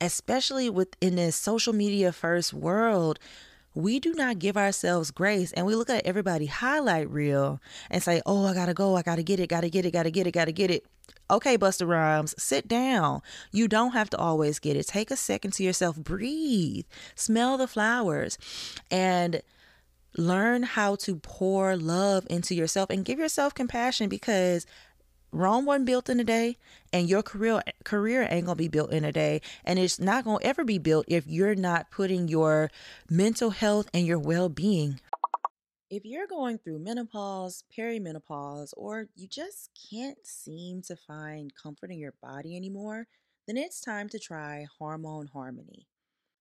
especially 0.00 0.70
within 0.70 1.16
this 1.16 1.36
social 1.36 1.72
media 1.72 2.12
first 2.12 2.54
world 2.54 3.18
we 3.76 4.00
do 4.00 4.14
not 4.14 4.38
give 4.38 4.56
ourselves 4.56 5.10
grace 5.10 5.52
and 5.52 5.66
we 5.66 5.74
look 5.74 5.90
at 5.90 6.06
everybody 6.06 6.46
highlight 6.46 7.10
reel 7.10 7.60
and 7.90 8.02
say, 8.02 8.22
oh, 8.24 8.46
I 8.46 8.54
gotta 8.54 8.72
go, 8.72 8.96
I 8.96 9.02
gotta 9.02 9.22
get 9.22 9.38
it, 9.38 9.48
gotta 9.48 9.68
get 9.68 9.84
it, 9.84 9.90
gotta 9.90 10.10
get 10.10 10.26
it, 10.26 10.32
gotta 10.32 10.50
get 10.50 10.70
it. 10.70 10.86
Okay, 11.30 11.58
Busta 11.58 11.86
Rhymes, 11.86 12.34
sit 12.38 12.66
down. 12.66 13.20
You 13.52 13.68
don't 13.68 13.92
have 13.92 14.08
to 14.10 14.16
always 14.16 14.58
get 14.58 14.76
it. 14.76 14.86
Take 14.86 15.10
a 15.10 15.16
second 15.16 15.50
to 15.52 15.62
yourself, 15.62 15.96
breathe, 15.96 16.86
smell 17.14 17.58
the 17.58 17.68
flowers, 17.68 18.38
and 18.90 19.42
learn 20.16 20.62
how 20.62 20.94
to 20.94 21.16
pour 21.16 21.76
love 21.76 22.26
into 22.30 22.54
yourself 22.54 22.88
and 22.88 23.04
give 23.04 23.18
yourself 23.18 23.52
compassion 23.52 24.08
because 24.08 24.64
Rome 25.36 25.66
wasn't 25.66 25.86
built 25.86 26.08
in 26.08 26.18
a 26.18 26.24
day, 26.24 26.56
and 26.92 27.08
your 27.08 27.22
career 27.22 27.62
career 27.84 28.26
ain't 28.30 28.46
gonna 28.46 28.56
be 28.56 28.68
built 28.68 28.92
in 28.92 29.04
a 29.04 29.12
day, 29.12 29.42
and 29.64 29.78
it's 29.78 30.00
not 30.00 30.24
gonna 30.24 30.38
ever 30.42 30.64
be 30.64 30.78
built 30.78 31.04
if 31.08 31.26
you're 31.26 31.54
not 31.54 31.90
putting 31.90 32.28
your 32.28 32.70
mental 33.10 33.50
health 33.50 33.88
and 33.92 34.06
your 34.06 34.18
well 34.18 34.48
being 34.48 35.00
if 35.88 36.04
you're 36.04 36.26
going 36.26 36.58
through 36.58 36.80
menopause, 36.80 37.62
perimenopause, 37.76 38.72
or 38.76 39.06
you 39.14 39.28
just 39.28 39.70
can't 39.90 40.26
seem 40.26 40.82
to 40.82 40.96
find 40.96 41.54
comfort 41.54 41.90
in 41.90 41.98
your 41.98 42.14
body 42.20 42.56
anymore, 42.56 43.06
then 43.46 43.56
it's 43.56 43.80
time 43.80 44.08
to 44.08 44.18
try 44.18 44.66
Hormone 44.78 45.28
Harmony. 45.32 45.86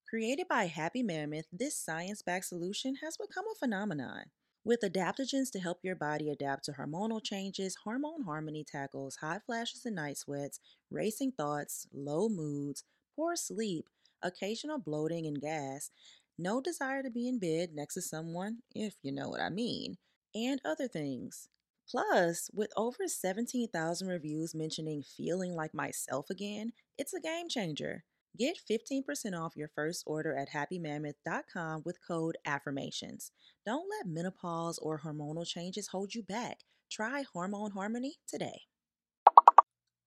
Created 0.09 0.47
by 0.47 0.65
Happy 0.65 1.03
Mammoth, 1.03 1.45
this 1.51 1.77
science 1.77 2.23
backed 2.23 2.45
solution 2.45 2.95
has 3.03 3.17
become 3.17 3.45
a 3.51 3.55
phenomenon. 3.55 4.25
With 4.65 4.81
adaptogens 4.81 5.51
to 5.51 5.59
help 5.59 5.81
your 5.83 5.95
body 5.95 6.31
adapt 6.31 6.65
to 6.65 6.71
hormonal 6.71 7.23
changes, 7.23 7.75
Hormone 7.83 8.23
Harmony 8.23 8.63
tackles 8.63 9.17
hot 9.17 9.43
flashes 9.45 9.85
and 9.85 9.95
night 9.95 10.17
sweats, 10.17 10.59
racing 10.89 11.33
thoughts, 11.33 11.85
low 11.93 12.29
moods, 12.29 12.83
poor 13.15 13.35
sleep, 13.35 13.87
occasional 14.23 14.79
bloating 14.79 15.27
and 15.27 15.39
gas, 15.39 15.91
no 16.39 16.61
desire 16.61 17.03
to 17.03 17.11
be 17.11 17.27
in 17.27 17.37
bed 17.37 17.75
next 17.75 17.93
to 17.93 18.01
someone, 18.01 18.63
if 18.73 18.95
you 19.03 19.11
know 19.11 19.29
what 19.29 19.39
I 19.39 19.51
mean, 19.51 19.97
and 20.33 20.59
other 20.65 20.87
things. 20.87 21.47
Plus, 21.87 22.49
with 22.51 22.71
over 22.75 23.07
17,000 23.07 24.07
reviews 24.07 24.55
mentioning 24.55 25.03
feeling 25.03 25.53
like 25.53 25.75
myself 25.75 26.31
again, 26.31 26.73
it's 26.97 27.13
a 27.13 27.21
game 27.21 27.49
changer. 27.49 28.03
Get 28.37 28.57
15% 28.69 29.39
off 29.39 29.55
your 29.55 29.69
first 29.69 30.03
order 30.05 30.35
at 30.35 30.49
happymammoth.com 30.49 31.83
with 31.85 32.05
code 32.05 32.37
AFFIRMATIONS. 32.45 33.31
Don't 33.65 33.89
let 33.89 34.11
menopause 34.11 34.77
or 34.79 34.99
hormonal 34.99 35.47
changes 35.47 35.87
hold 35.87 36.13
you 36.13 36.23
back. 36.23 36.59
Try 36.91 37.23
Hormone 37.31 37.71
Harmony 37.71 38.17
today. 38.27 38.63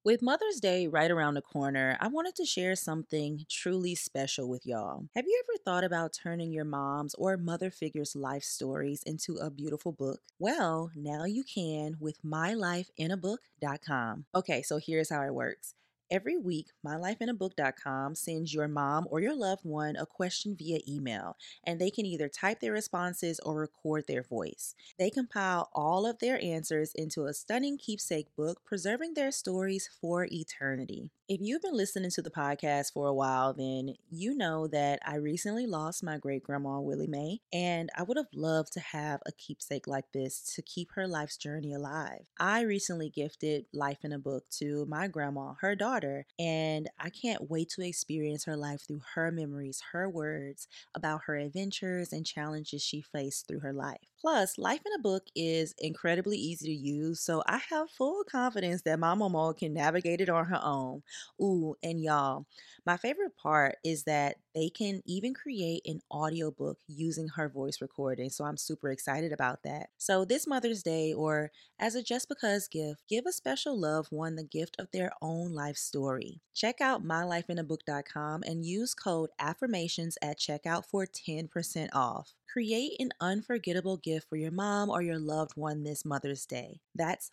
With 0.04 0.22
Mother's 0.22 0.60
Day 0.60 0.86
right 0.86 1.10
around 1.10 1.34
the 1.34 1.42
corner, 1.42 1.96
I 2.00 2.08
wanted 2.08 2.34
to 2.36 2.44
share 2.44 2.76
something 2.76 3.44
truly 3.50 3.94
special 3.94 4.48
with 4.48 4.64
y'all. 4.64 5.06
Have 5.16 5.26
you 5.26 5.42
ever 5.44 5.58
thought 5.64 5.84
about 5.84 6.12
turning 6.12 6.52
your 6.52 6.64
mom's 6.64 7.14
or 7.14 7.36
mother 7.36 7.70
figure's 7.70 8.14
life 8.14 8.44
stories 8.44 9.02
into 9.04 9.36
a 9.36 9.50
beautiful 9.50 9.92
book? 9.92 10.20
Well, 10.38 10.90
now 10.94 11.24
you 11.24 11.44
can 11.44 11.96
with 11.98 12.22
mylifeinabook.com. 12.22 14.26
Okay, 14.34 14.62
so 14.62 14.78
here's 14.78 15.10
how 15.10 15.22
it 15.22 15.34
works. 15.34 15.74
Every 16.10 16.38
week, 16.38 16.68
mylifeinabook.com 16.86 18.14
sends 18.14 18.54
your 18.54 18.66
mom 18.66 19.06
or 19.10 19.20
your 19.20 19.34
loved 19.34 19.64
one 19.64 19.94
a 19.94 20.06
question 20.06 20.56
via 20.56 20.80
email, 20.88 21.36
and 21.64 21.78
they 21.78 21.90
can 21.90 22.06
either 22.06 22.30
type 22.30 22.60
their 22.60 22.72
responses 22.72 23.38
or 23.40 23.56
record 23.56 24.06
their 24.06 24.22
voice. 24.22 24.74
They 24.98 25.10
compile 25.10 25.68
all 25.74 26.06
of 26.06 26.18
their 26.18 26.42
answers 26.42 26.92
into 26.94 27.26
a 27.26 27.34
stunning 27.34 27.76
keepsake 27.76 28.34
book, 28.36 28.64
preserving 28.64 29.14
their 29.14 29.30
stories 29.30 29.90
for 30.00 30.26
eternity. 30.32 31.10
If 31.28 31.42
you've 31.42 31.60
been 31.60 31.76
listening 31.76 32.10
to 32.12 32.22
the 32.22 32.30
podcast 32.30 32.94
for 32.94 33.06
a 33.06 33.12
while, 33.12 33.52
then 33.52 33.96
you 34.10 34.34
know 34.34 34.66
that 34.68 34.98
I 35.04 35.16
recently 35.16 35.66
lost 35.66 36.02
my 36.02 36.16
great 36.16 36.42
grandma, 36.42 36.80
Willie 36.80 37.06
Mae, 37.06 37.42
and 37.52 37.90
I 37.94 38.04
would 38.04 38.16
have 38.16 38.32
loved 38.32 38.72
to 38.72 38.80
have 38.80 39.20
a 39.26 39.32
keepsake 39.32 39.86
like 39.86 40.10
this 40.14 40.40
to 40.54 40.62
keep 40.62 40.92
her 40.92 41.06
life's 41.06 41.36
journey 41.36 41.74
alive. 41.74 42.22
I 42.40 42.62
recently 42.62 43.10
gifted 43.10 43.66
Life 43.74 43.98
in 44.04 44.12
a 44.14 44.18
Book 44.18 44.48
to 44.52 44.86
my 44.86 45.06
grandma, 45.06 45.52
her 45.60 45.76
daughter, 45.76 46.24
and 46.38 46.88
I 46.98 47.10
can't 47.10 47.50
wait 47.50 47.68
to 47.76 47.86
experience 47.86 48.44
her 48.46 48.56
life 48.56 48.86
through 48.88 49.02
her 49.14 49.30
memories, 49.30 49.82
her 49.92 50.08
words 50.08 50.66
about 50.94 51.24
her 51.26 51.36
adventures 51.36 52.10
and 52.10 52.24
challenges 52.24 52.80
she 52.82 53.02
faced 53.02 53.46
through 53.46 53.60
her 53.60 53.74
life. 53.74 53.98
Plus, 54.18 54.56
Life 54.56 54.80
in 54.84 54.92
a 54.98 55.02
Book 55.02 55.24
is 55.36 55.74
incredibly 55.78 56.38
easy 56.38 56.68
to 56.68 56.74
use, 56.74 57.20
so 57.20 57.42
I 57.46 57.60
have 57.68 57.90
full 57.90 58.24
confidence 58.24 58.80
that 58.82 58.98
my 58.98 59.12
mama 59.12 59.52
can 59.54 59.74
navigate 59.74 60.22
it 60.22 60.30
on 60.30 60.46
her 60.46 60.60
own. 60.62 61.02
Ooh, 61.40 61.74
and 61.82 62.00
y'all, 62.00 62.46
my 62.86 62.96
favorite 62.96 63.36
part 63.36 63.76
is 63.84 64.04
that 64.04 64.36
they 64.54 64.70
can 64.70 65.02
even 65.06 65.34
create 65.34 65.82
an 65.86 66.00
audiobook 66.10 66.78
using 66.88 67.28
her 67.28 67.48
voice 67.48 67.80
recording. 67.80 68.30
So 68.30 68.44
I'm 68.44 68.56
super 68.56 68.90
excited 68.90 69.32
about 69.32 69.62
that. 69.62 69.90
So 69.98 70.24
this 70.24 70.46
Mother's 70.46 70.82
Day, 70.82 71.12
or 71.12 71.52
as 71.78 71.94
a 71.94 72.02
just 72.02 72.28
because 72.28 72.66
gift, 72.66 73.02
give 73.08 73.24
a 73.26 73.32
special 73.32 73.78
loved 73.78 74.10
one 74.10 74.36
the 74.36 74.42
gift 74.42 74.76
of 74.78 74.90
their 74.90 75.12
own 75.22 75.54
life 75.54 75.76
story. 75.76 76.40
Check 76.54 76.80
out 76.80 77.04
mylifeinabook.com 77.04 78.42
and 78.44 78.66
use 78.66 78.94
code 78.94 79.30
affirmations 79.38 80.18
at 80.20 80.40
checkout 80.40 80.84
for 80.84 81.06
10% 81.06 81.88
off. 81.92 82.34
Create 82.52 82.92
an 82.98 83.10
unforgettable 83.20 83.96
gift 83.96 84.28
for 84.28 84.36
your 84.36 84.50
mom 84.50 84.90
or 84.90 85.02
your 85.02 85.18
loved 85.18 85.52
one 85.54 85.84
this 85.84 86.04
Mother's 86.04 86.46
Day. 86.46 86.80
That's 86.94 87.30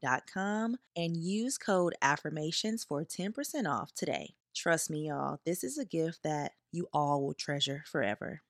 mylifeinabook.com 0.00 0.76
and 0.96 1.16
use 1.16 1.58
code 1.58 1.94
affirmations 2.02 2.84
for 2.84 3.04
10% 3.04 3.66
off 3.66 3.92
today. 3.94 4.34
Trust 4.54 4.90
me, 4.90 5.08
y'all, 5.08 5.38
this 5.46 5.62
is 5.62 5.78
a 5.78 5.84
gift 5.84 6.22
that 6.24 6.52
you 6.72 6.88
all 6.92 7.22
will 7.22 7.34
treasure 7.34 7.84
forever. 7.90 8.42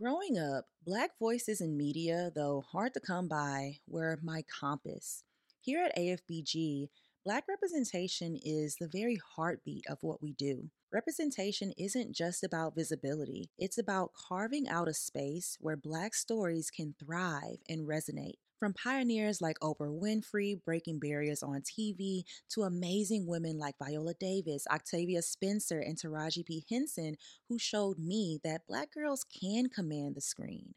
Growing 0.00 0.38
up, 0.38 0.66
Black 0.84 1.18
voices 1.18 1.60
in 1.60 1.76
media, 1.76 2.30
though 2.34 2.62
hard 2.72 2.94
to 2.94 3.00
come 3.00 3.28
by, 3.28 3.78
were 3.86 4.18
my 4.22 4.42
compass. 4.42 5.24
Here 5.60 5.84
at 5.84 5.96
AFBG, 5.96 6.88
Black 7.24 7.44
representation 7.48 8.38
is 8.44 8.76
the 8.76 8.88
very 8.88 9.18
heartbeat 9.34 9.84
of 9.88 9.98
what 10.02 10.22
we 10.22 10.32
do. 10.32 10.70
Representation 10.92 11.72
isn't 11.76 12.14
just 12.14 12.44
about 12.44 12.76
visibility, 12.76 13.50
it's 13.58 13.78
about 13.78 14.12
carving 14.14 14.68
out 14.68 14.88
a 14.88 14.94
space 14.94 15.56
where 15.60 15.76
Black 15.76 16.14
stories 16.14 16.70
can 16.70 16.94
thrive 16.98 17.58
and 17.68 17.88
resonate. 17.88 18.38
From 18.58 18.72
pioneers 18.72 19.42
like 19.42 19.58
Oprah 19.60 20.00
Winfrey 20.00 20.64
breaking 20.64 20.98
barriers 20.98 21.42
on 21.42 21.60
TV 21.60 22.22
to 22.48 22.62
amazing 22.62 23.26
women 23.26 23.58
like 23.58 23.74
Viola 23.78 24.14
Davis, 24.14 24.66
Octavia 24.72 25.20
Spencer, 25.20 25.78
and 25.78 25.98
Taraji 25.98 26.42
P. 26.46 26.64
Henson, 26.70 27.16
who 27.50 27.58
showed 27.58 27.98
me 27.98 28.40
that 28.44 28.66
Black 28.66 28.94
girls 28.94 29.24
can 29.24 29.68
command 29.68 30.14
the 30.14 30.22
screen. 30.22 30.72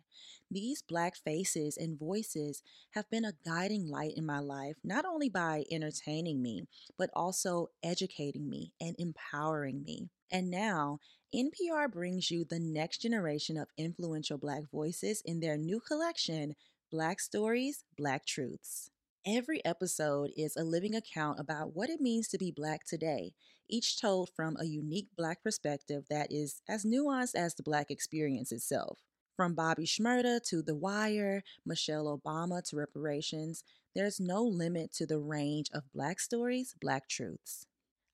These 0.51 0.81
Black 0.81 1.15
faces 1.15 1.77
and 1.77 1.97
voices 1.97 2.63
have 2.95 3.09
been 3.09 3.23
a 3.23 3.37
guiding 3.45 3.87
light 3.87 4.11
in 4.17 4.25
my 4.25 4.39
life, 4.39 4.75
not 4.83 5.05
only 5.05 5.29
by 5.29 5.63
entertaining 5.71 6.41
me, 6.41 6.67
but 6.97 7.09
also 7.15 7.69
educating 7.81 8.49
me 8.49 8.73
and 8.81 8.93
empowering 8.99 9.83
me. 9.83 10.09
And 10.29 10.51
now, 10.51 10.99
NPR 11.33 11.89
brings 11.89 12.29
you 12.29 12.43
the 12.43 12.59
next 12.59 12.97
generation 12.97 13.55
of 13.55 13.69
influential 13.77 14.37
Black 14.37 14.63
voices 14.69 15.21
in 15.23 15.39
their 15.39 15.57
new 15.57 15.79
collection, 15.79 16.55
Black 16.91 17.19
Stories, 17.19 17.83
Black 17.99 18.25
Truths. 18.25 18.89
Every 19.23 19.63
episode 19.63 20.31
is 20.35 20.55
a 20.57 20.63
living 20.63 20.95
account 20.95 21.39
about 21.39 21.75
what 21.75 21.87
it 21.87 22.01
means 22.01 22.27
to 22.29 22.39
be 22.39 22.49
Black 22.51 22.83
today, 22.83 23.33
each 23.69 24.01
told 24.01 24.31
from 24.35 24.57
a 24.57 24.65
unique 24.65 25.09
Black 25.15 25.43
perspective 25.43 26.05
that 26.09 26.31
is 26.31 26.63
as 26.67 26.85
nuanced 26.85 27.35
as 27.35 27.53
the 27.53 27.61
Black 27.61 27.91
experience 27.91 28.51
itself. 28.51 28.97
From 29.35 29.53
Bobby 29.53 29.85
Shmurda 29.85 30.41
to 30.49 30.63
The 30.63 30.73
Wire, 30.73 31.43
Michelle 31.63 32.05
Obama 32.05 32.67
to 32.69 32.75
reparations, 32.75 33.63
there's 33.93 34.19
no 34.19 34.41
limit 34.41 34.91
to 34.93 35.05
the 35.05 35.19
range 35.19 35.69
of 35.71 35.93
Black 35.93 36.19
stories, 36.19 36.73
Black 36.81 37.07
truths. 37.07 37.67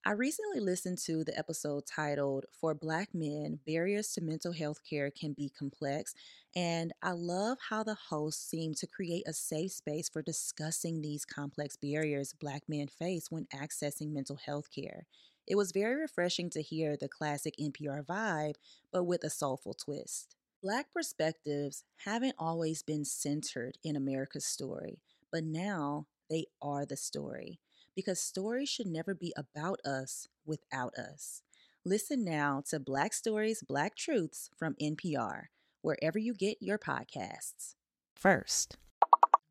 I 0.08 0.12
recently 0.12 0.60
listened 0.60 1.00
to 1.06 1.24
the 1.24 1.36
episode 1.36 1.88
titled 1.88 2.46
For 2.62 2.76
Black 2.76 3.10
Men 3.16 3.58
Barriers 3.66 4.10
to 4.10 4.22
Mental 4.22 4.54
Health 4.54 4.82
Care 4.88 5.10
Can 5.10 5.34
Be 5.34 5.50
Complex, 5.50 6.14
and 6.56 6.94
I 7.02 7.14
love 7.14 7.58
how 7.72 7.82
the 7.82 7.96
host 7.96 8.48
seemed 8.48 8.78
to 8.78 8.86
create 8.86 9.24
a 9.26 9.34
safe 9.34 9.72
space 9.72 10.08
for 10.08 10.22
discussing 10.22 11.02
these 11.02 11.26
complex 11.26 11.76
barriers 11.76 12.36
Black 12.40 12.70
men 12.70 12.88
face 12.88 13.32
when 13.32 13.48
accessing 13.48 14.14
mental 14.14 14.36
health 14.36 14.70
care. 14.70 15.08
It 15.48 15.56
was 15.56 15.72
very 15.72 16.00
refreshing 16.00 16.52
to 16.52 16.62
hear 16.62 16.96
the 16.96 17.10
classic 17.10 17.56
NPR 17.60 18.06
vibe, 18.06 18.58
but 18.94 19.06
with 19.06 19.24
a 19.24 19.32
soulful 19.32 19.74
twist. 19.74 20.36
Black 20.62 20.94
perspectives 20.94 21.84
haven't 22.06 22.36
always 22.38 22.84
been 22.84 23.06
centered 23.06 23.80
in 23.84 23.96
America's 23.96 24.46
story, 24.46 25.00
but 25.32 25.44
now 25.44 26.06
they 26.30 26.46
are 26.62 26.86
the 26.86 26.96
story 26.96 27.60
because 27.96 28.20
stories 28.20 28.70
should 28.70 28.88
never 28.88 29.16
be 29.16 29.34
about 29.38 29.80
us 29.86 30.28
without 30.46 30.94
us. 30.96 31.42
Listen 31.84 32.24
now 32.25 32.64
to 32.70 32.80
Black 32.80 33.14
Stories, 33.14 33.62
Black 33.62 33.96
Truths 33.96 34.50
from 34.58 34.75
NPR, 34.82 35.44
wherever 35.82 36.18
you 36.18 36.34
get 36.34 36.58
your 36.60 36.80
podcasts. 36.80 37.75
First, 38.16 38.78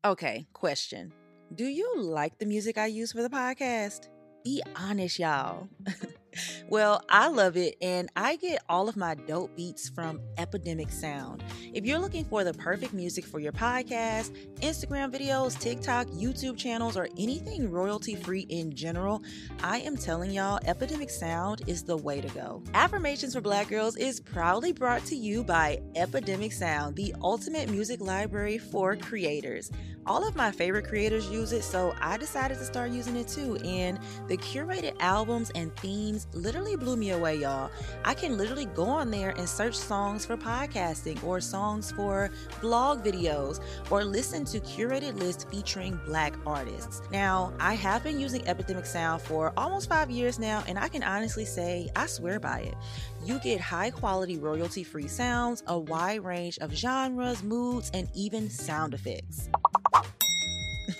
okay, 0.03 0.47
question 0.53 1.13
Do 1.53 1.65
you 1.65 1.93
like 1.97 2.37
the 2.37 2.45
music 2.45 2.77
I 2.77 2.87
use 2.87 3.11
for 3.11 3.21
the 3.21 3.29
podcast? 3.29 4.09
Be 4.43 4.61
honest, 4.75 5.17
y'all. 5.17 5.69
well, 6.69 7.03
I 7.09 7.27
love 7.27 7.57
it, 7.57 7.75
and 7.81 8.09
I 8.15 8.35
get 8.35 8.63
all 8.69 8.89
of 8.89 8.97
my 8.97 9.15
dope 9.15 9.55
beats 9.55 9.89
from 9.89 10.19
Epidemic 10.37 10.91
Sound. 10.91 11.43
If 11.73 11.85
you're 11.85 11.99
looking 11.99 12.25
for 12.25 12.43
the 12.43 12.53
perfect 12.53 12.93
music 12.93 13.25
for 13.25 13.39
your 13.39 13.51
podcast, 13.51 14.31
Instagram 14.61 15.13
videos, 15.13 15.59
TikTok, 15.59 16.07
YouTube 16.07 16.57
channels, 16.57 16.97
or 16.97 17.07
anything 17.17 17.69
royalty 17.69 18.15
free 18.15 18.47
in 18.49 18.73
general, 18.73 19.23
I 19.63 19.79
am 19.79 19.97
telling 19.97 20.31
y'all, 20.31 20.59
Epidemic 20.65 21.09
Sound 21.09 21.61
is 21.67 21.83
the 21.83 21.97
way 21.97 22.21
to 22.21 22.27
go. 22.29 22.63
Affirmations 22.73 23.33
for 23.33 23.41
Black 23.41 23.69
Girls 23.69 23.95
is 23.97 24.19
proudly 24.19 24.71
brought 24.71 25.05
to 25.05 25.15
you 25.15 25.43
by 25.43 25.79
Epidemic 25.95 26.51
Sound, 26.51 26.95
the 26.95 27.13
ultimate 27.21 27.69
music 27.69 28.01
library 28.01 28.57
for 28.57 28.95
creators. 28.95 29.71
All 30.07 30.27
of 30.27 30.35
my 30.35 30.51
favorite 30.51 30.87
creators 30.87 31.29
use 31.29 31.51
it, 31.51 31.63
so 31.63 31.95
I 31.99 32.17
decided 32.17 32.59
to 32.59 32.63
start 32.63 32.91
using 32.91 33.15
it 33.15 33.27
too. 33.27 33.57
And 33.65 33.99
the 34.27 34.37
curated 34.37 34.95
albums 34.99 35.51
and 35.55 35.75
themes 35.77 36.24
literally 36.33 36.75
blew 36.75 36.95
me 36.95 37.11
away, 37.11 37.37
y'all. 37.37 37.69
I 38.03 38.13
can 38.13 38.37
literally 38.37 38.65
go 38.65 38.85
on 38.85 39.11
there 39.11 39.31
and 39.31 39.47
search 39.47 39.75
songs 39.75 40.25
for 40.25 40.37
podcasting 40.37 41.23
or 41.23 41.39
songs 41.39 41.91
for 41.91 42.29
blog 42.61 43.03
videos 43.03 43.61
or 43.89 44.03
listen 44.03 44.45
to 44.45 44.59
curated 44.59 45.19
lists 45.19 45.45
featuring 45.45 45.99
black 46.05 46.33
artists. 46.45 47.01
Now, 47.11 47.53
I 47.59 47.73
have 47.75 48.03
been 48.03 48.19
using 48.19 48.47
Epidemic 48.47 48.85
Sound 48.85 49.21
for 49.21 49.53
almost 49.57 49.89
five 49.89 50.11
years 50.11 50.39
now, 50.39 50.63
and 50.67 50.77
I 50.77 50.87
can 50.87 51.03
honestly 51.03 51.45
say 51.45 51.89
I 51.95 52.05
swear 52.07 52.39
by 52.39 52.59
it. 52.59 52.75
You 53.23 53.39
get 53.39 53.59
high 53.59 53.91
quality, 53.91 54.37
royalty 54.37 54.83
free 54.83 55.07
sounds, 55.07 55.63
a 55.67 55.77
wide 55.77 56.23
range 56.23 56.57
of 56.59 56.73
genres, 56.73 57.41
moods, 57.43 57.89
and 57.93 58.07
even 58.13 58.49
sound 58.49 58.93
effects. 58.93 59.49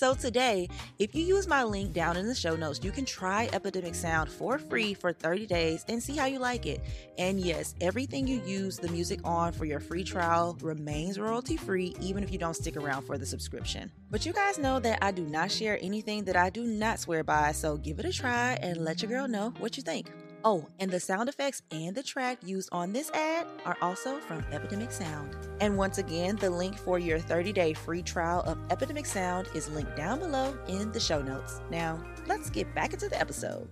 so 0.00 0.14
today, 0.14 0.66
if 0.98 1.14
you 1.14 1.22
use 1.22 1.46
my 1.46 1.62
link 1.62 1.92
down 1.92 2.16
in 2.16 2.26
the 2.26 2.34
show 2.34 2.56
notes, 2.56 2.80
you 2.82 2.90
can 2.90 3.04
try 3.04 3.50
Epidemic 3.52 3.94
Sound 3.94 4.30
for 4.30 4.56
free 4.56 4.94
for 4.94 5.12
30 5.12 5.44
days 5.44 5.84
and 5.90 6.02
see 6.02 6.16
how 6.16 6.24
you 6.24 6.38
like 6.38 6.64
it. 6.64 6.80
And 7.18 7.38
yes, 7.38 7.74
everything 7.82 8.26
you 8.26 8.40
use 8.46 8.78
the 8.78 8.88
music 8.88 9.20
on 9.24 9.52
for 9.52 9.66
your 9.66 9.78
free 9.78 10.02
trial 10.02 10.56
remains 10.62 11.18
royalty 11.18 11.58
free, 11.58 11.94
even 12.00 12.22
if 12.22 12.32
you 12.32 12.38
don't 12.38 12.56
stick 12.56 12.78
around 12.78 13.02
for 13.02 13.18
the 13.18 13.26
subscription. 13.26 13.92
But 14.10 14.24
you 14.24 14.32
guys 14.32 14.56
know 14.56 14.80
that 14.80 15.04
I 15.04 15.10
do 15.10 15.26
not 15.26 15.50
share 15.50 15.78
anything 15.82 16.24
that 16.24 16.36
I 16.36 16.48
do 16.48 16.64
not 16.64 16.98
swear 16.98 17.22
by, 17.22 17.52
so 17.52 17.76
give 17.76 17.98
it 17.98 18.06
a 18.06 18.12
try 18.12 18.54
and 18.62 18.82
let 18.82 19.02
your 19.02 19.10
girl 19.10 19.28
know 19.28 19.52
what 19.58 19.76
you 19.76 19.82
think. 19.82 20.06
Oh, 20.42 20.66
and 20.78 20.90
the 20.90 21.00
sound 21.00 21.28
effects 21.28 21.60
and 21.70 21.94
the 21.94 22.02
track 22.02 22.38
used 22.42 22.70
on 22.72 22.92
this 22.92 23.10
ad 23.10 23.46
are 23.66 23.76
also 23.82 24.20
from 24.20 24.42
Epidemic 24.50 24.90
Sound. 24.90 25.36
And 25.60 25.76
once 25.76 25.98
again, 25.98 26.36
the 26.36 26.48
link 26.48 26.78
for 26.78 26.98
your 26.98 27.18
30 27.18 27.52
day 27.52 27.74
free 27.74 28.00
trial 28.00 28.40
of 28.46 28.58
Epidemic 28.70 29.04
Sound 29.04 29.48
is 29.54 29.68
linked 29.68 29.96
down 29.96 30.20
below 30.20 30.56
in 30.66 30.92
the 30.92 31.00
show 31.00 31.20
notes. 31.20 31.60
Now, 31.70 32.02
let's 32.26 32.48
get 32.48 32.74
back 32.74 32.94
into 32.94 33.08
the 33.08 33.20
episode. 33.20 33.68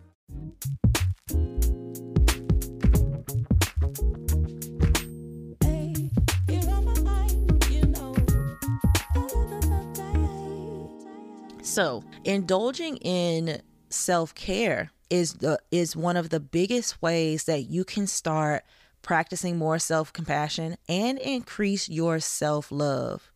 So, 11.62 12.02
indulging 12.24 12.96
in 12.98 13.62
self 13.88 14.34
care 14.34 14.90
is 15.10 15.34
the 15.34 15.58
is 15.70 15.96
one 15.96 16.16
of 16.16 16.30
the 16.30 16.40
biggest 16.40 17.00
ways 17.00 17.44
that 17.44 17.70
you 17.70 17.84
can 17.84 18.06
start 18.06 18.64
practicing 19.00 19.56
more 19.56 19.78
self-compassion 19.78 20.76
and 20.88 21.18
increase 21.18 21.88
your 21.88 22.18
self-love. 22.18 23.30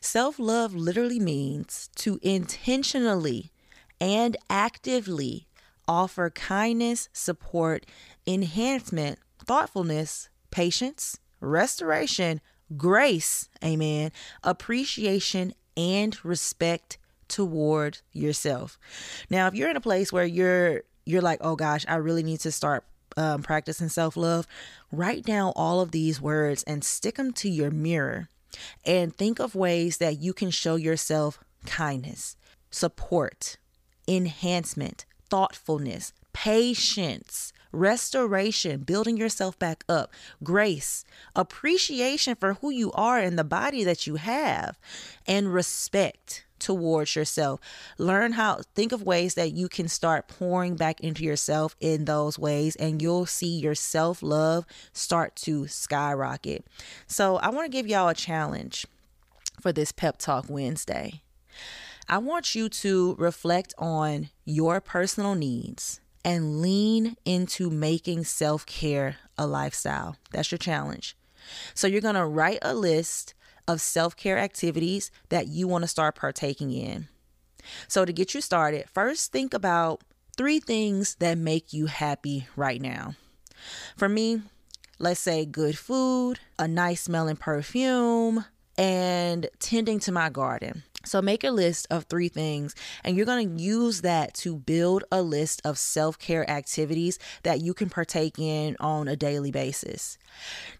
Self-love 0.00 0.74
literally 0.74 1.18
means 1.18 1.90
to 1.96 2.18
intentionally 2.22 3.50
and 4.00 4.36
actively 4.48 5.46
offer 5.86 6.30
kindness, 6.30 7.08
support, 7.12 7.84
enhancement, 8.26 9.18
thoughtfulness, 9.44 10.28
patience, 10.50 11.18
restoration, 11.40 12.40
grace, 12.76 13.48
amen, 13.64 14.12
appreciation 14.44 15.52
and 15.76 16.24
respect 16.24 16.98
toward 17.28 17.98
yourself. 18.12 18.78
Now, 19.28 19.46
if 19.48 19.54
you're 19.54 19.70
in 19.70 19.76
a 19.76 19.80
place 19.80 20.12
where 20.12 20.24
you're 20.24 20.82
you're 21.10 21.22
like, 21.22 21.40
oh 21.42 21.56
gosh, 21.56 21.84
I 21.88 21.96
really 21.96 22.22
need 22.22 22.40
to 22.40 22.52
start 22.52 22.84
um, 23.16 23.42
practicing 23.42 23.88
self 23.88 24.16
love, 24.16 24.46
write 24.92 25.24
down 25.24 25.52
all 25.56 25.80
of 25.80 25.90
these 25.90 26.20
words 26.20 26.62
and 26.64 26.84
stick 26.84 27.16
them 27.16 27.32
to 27.34 27.48
your 27.48 27.70
mirror 27.70 28.28
and 28.84 29.14
think 29.16 29.38
of 29.38 29.54
ways 29.54 29.98
that 29.98 30.20
you 30.20 30.32
can 30.32 30.50
show 30.50 30.76
yourself 30.76 31.38
kindness, 31.66 32.36
support, 32.70 33.58
enhancement, 34.08 35.04
thoughtfulness, 35.28 36.12
patience, 36.32 37.52
restoration, 37.72 38.80
building 38.80 39.16
yourself 39.16 39.58
back 39.58 39.84
up, 39.88 40.12
grace, 40.42 41.04
appreciation 41.36 42.34
for 42.34 42.54
who 42.54 42.70
you 42.70 42.90
are 42.92 43.18
and 43.18 43.38
the 43.38 43.44
body 43.44 43.84
that 43.84 44.06
you 44.06 44.16
have, 44.16 44.78
and 45.26 45.52
respect 45.52 46.44
towards 46.60 47.16
yourself. 47.16 47.60
Learn 47.98 48.32
how, 48.32 48.60
think 48.74 48.92
of 48.92 49.02
ways 49.02 49.34
that 49.34 49.52
you 49.52 49.68
can 49.68 49.88
start 49.88 50.28
pouring 50.28 50.76
back 50.76 51.00
into 51.00 51.24
yourself 51.24 51.76
in 51.80 52.04
those 52.04 52.38
ways, 52.38 52.76
and 52.76 53.02
you'll 53.02 53.26
see 53.26 53.58
your 53.58 53.74
self 53.74 54.22
love 54.22 54.64
start 54.92 55.36
to 55.36 55.66
skyrocket. 55.66 56.64
So, 57.06 57.36
I 57.38 57.50
want 57.50 57.66
to 57.66 57.76
give 57.76 57.86
y'all 57.86 58.08
a 58.08 58.14
challenge 58.14 58.86
for 59.60 59.72
this 59.72 59.92
Pep 59.92 60.18
Talk 60.18 60.46
Wednesday. 60.48 61.22
I 62.08 62.18
want 62.18 62.54
you 62.54 62.68
to 62.68 63.14
reflect 63.18 63.72
on 63.78 64.30
your 64.44 64.80
personal 64.80 65.34
needs 65.34 66.00
and 66.24 66.60
lean 66.60 67.16
into 67.24 67.70
making 67.70 68.24
self 68.24 68.66
care 68.66 69.16
a 69.38 69.46
lifestyle. 69.46 70.16
That's 70.32 70.50
your 70.50 70.58
challenge. 70.58 71.16
So, 71.74 71.86
you're 71.86 72.00
going 72.00 72.14
to 72.14 72.26
write 72.26 72.58
a 72.62 72.74
list 72.74 73.34
of 73.70 73.80
self 73.80 74.16
care 74.16 74.38
activities 74.38 75.10
that 75.28 75.46
you 75.48 75.68
want 75.68 75.82
to 75.82 75.88
start 75.88 76.16
partaking 76.16 76.72
in. 76.72 77.08
So, 77.88 78.04
to 78.04 78.12
get 78.12 78.34
you 78.34 78.40
started, 78.40 78.86
first 78.92 79.32
think 79.32 79.54
about 79.54 80.02
three 80.36 80.60
things 80.60 81.16
that 81.16 81.38
make 81.38 81.72
you 81.72 81.86
happy 81.86 82.46
right 82.56 82.80
now. 82.80 83.14
For 83.96 84.08
me, 84.08 84.42
let's 84.98 85.20
say 85.20 85.44
good 85.44 85.78
food, 85.78 86.40
a 86.58 86.66
nice 86.66 87.02
smelling 87.02 87.36
perfume, 87.36 88.44
and 88.76 89.46
tending 89.58 90.00
to 90.00 90.12
my 90.12 90.30
garden. 90.30 90.82
So 91.04 91.22
make 91.22 91.44
a 91.44 91.50
list 91.50 91.86
of 91.90 92.04
three 92.04 92.28
things, 92.28 92.74
and 93.04 93.16
you're 93.16 93.26
going 93.26 93.56
to 93.56 93.62
use 93.62 94.02
that 94.02 94.34
to 94.34 94.56
build 94.56 95.04
a 95.10 95.22
list 95.22 95.62
of 95.64 95.78
self 95.78 96.18
care 96.18 96.48
activities 96.48 97.18
that 97.42 97.62
you 97.62 97.72
can 97.72 97.88
partake 97.88 98.38
in 98.38 98.76
on 98.80 99.08
a 99.08 99.16
daily 99.16 99.50
basis. 99.50 100.18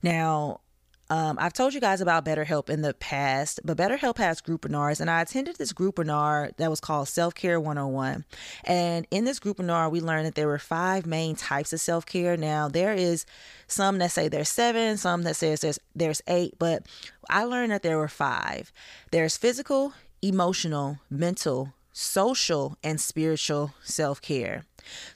Now, 0.02 0.60
um, 1.10 1.36
I've 1.40 1.52
told 1.52 1.74
you 1.74 1.80
guys 1.80 2.00
about 2.00 2.24
BetterHelp 2.24 2.70
in 2.70 2.82
the 2.82 2.94
past, 2.94 3.58
but 3.64 3.76
BetterHelp 3.76 4.16
has 4.18 4.40
groupinars, 4.40 5.00
and 5.00 5.10
I 5.10 5.20
attended 5.20 5.56
this 5.56 5.72
groupinar 5.72 6.56
that 6.56 6.70
was 6.70 6.80
called 6.80 7.08
Self 7.08 7.34
Care 7.34 7.58
101. 7.58 8.24
And 8.64 9.08
in 9.10 9.24
this 9.24 9.40
groupinar, 9.40 9.90
we 9.90 10.00
learned 10.00 10.26
that 10.26 10.36
there 10.36 10.46
were 10.46 10.60
five 10.60 11.06
main 11.06 11.34
types 11.34 11.72
of 11.72 11.80
self 11.80 12.06
care. 12.06 12.36
Now, 12.36 12.68
there 12.68 12.94
is 12.94 13.26
some 13.66 13.98
that 13.98 14.12
say 14.12 14.28
there's 14.28 14.48
seven, 14.48 14.96
some 14.96 15.24
that 15.24 15.34
says 15.34 15.60
there's 15.60 15.80
there's 15.96 16.22
eight, 16.28 16.54
but 16.60 16.86
I 17.28 17.42
learned 17.42 17.72
that 17.72 17.82
there 17.82 17.98
were 17.98 18.08
five. 18.08 18.72
There's 19.10 19.36
physical, 19.36 19.94
emotional, 20.22 21.00
mental, 21.10 21.74
social, 22.00 22.78
and 22.82 22.98
spiritual 22.98 23.74
self 23.84 24.22
care. 24.22 24.64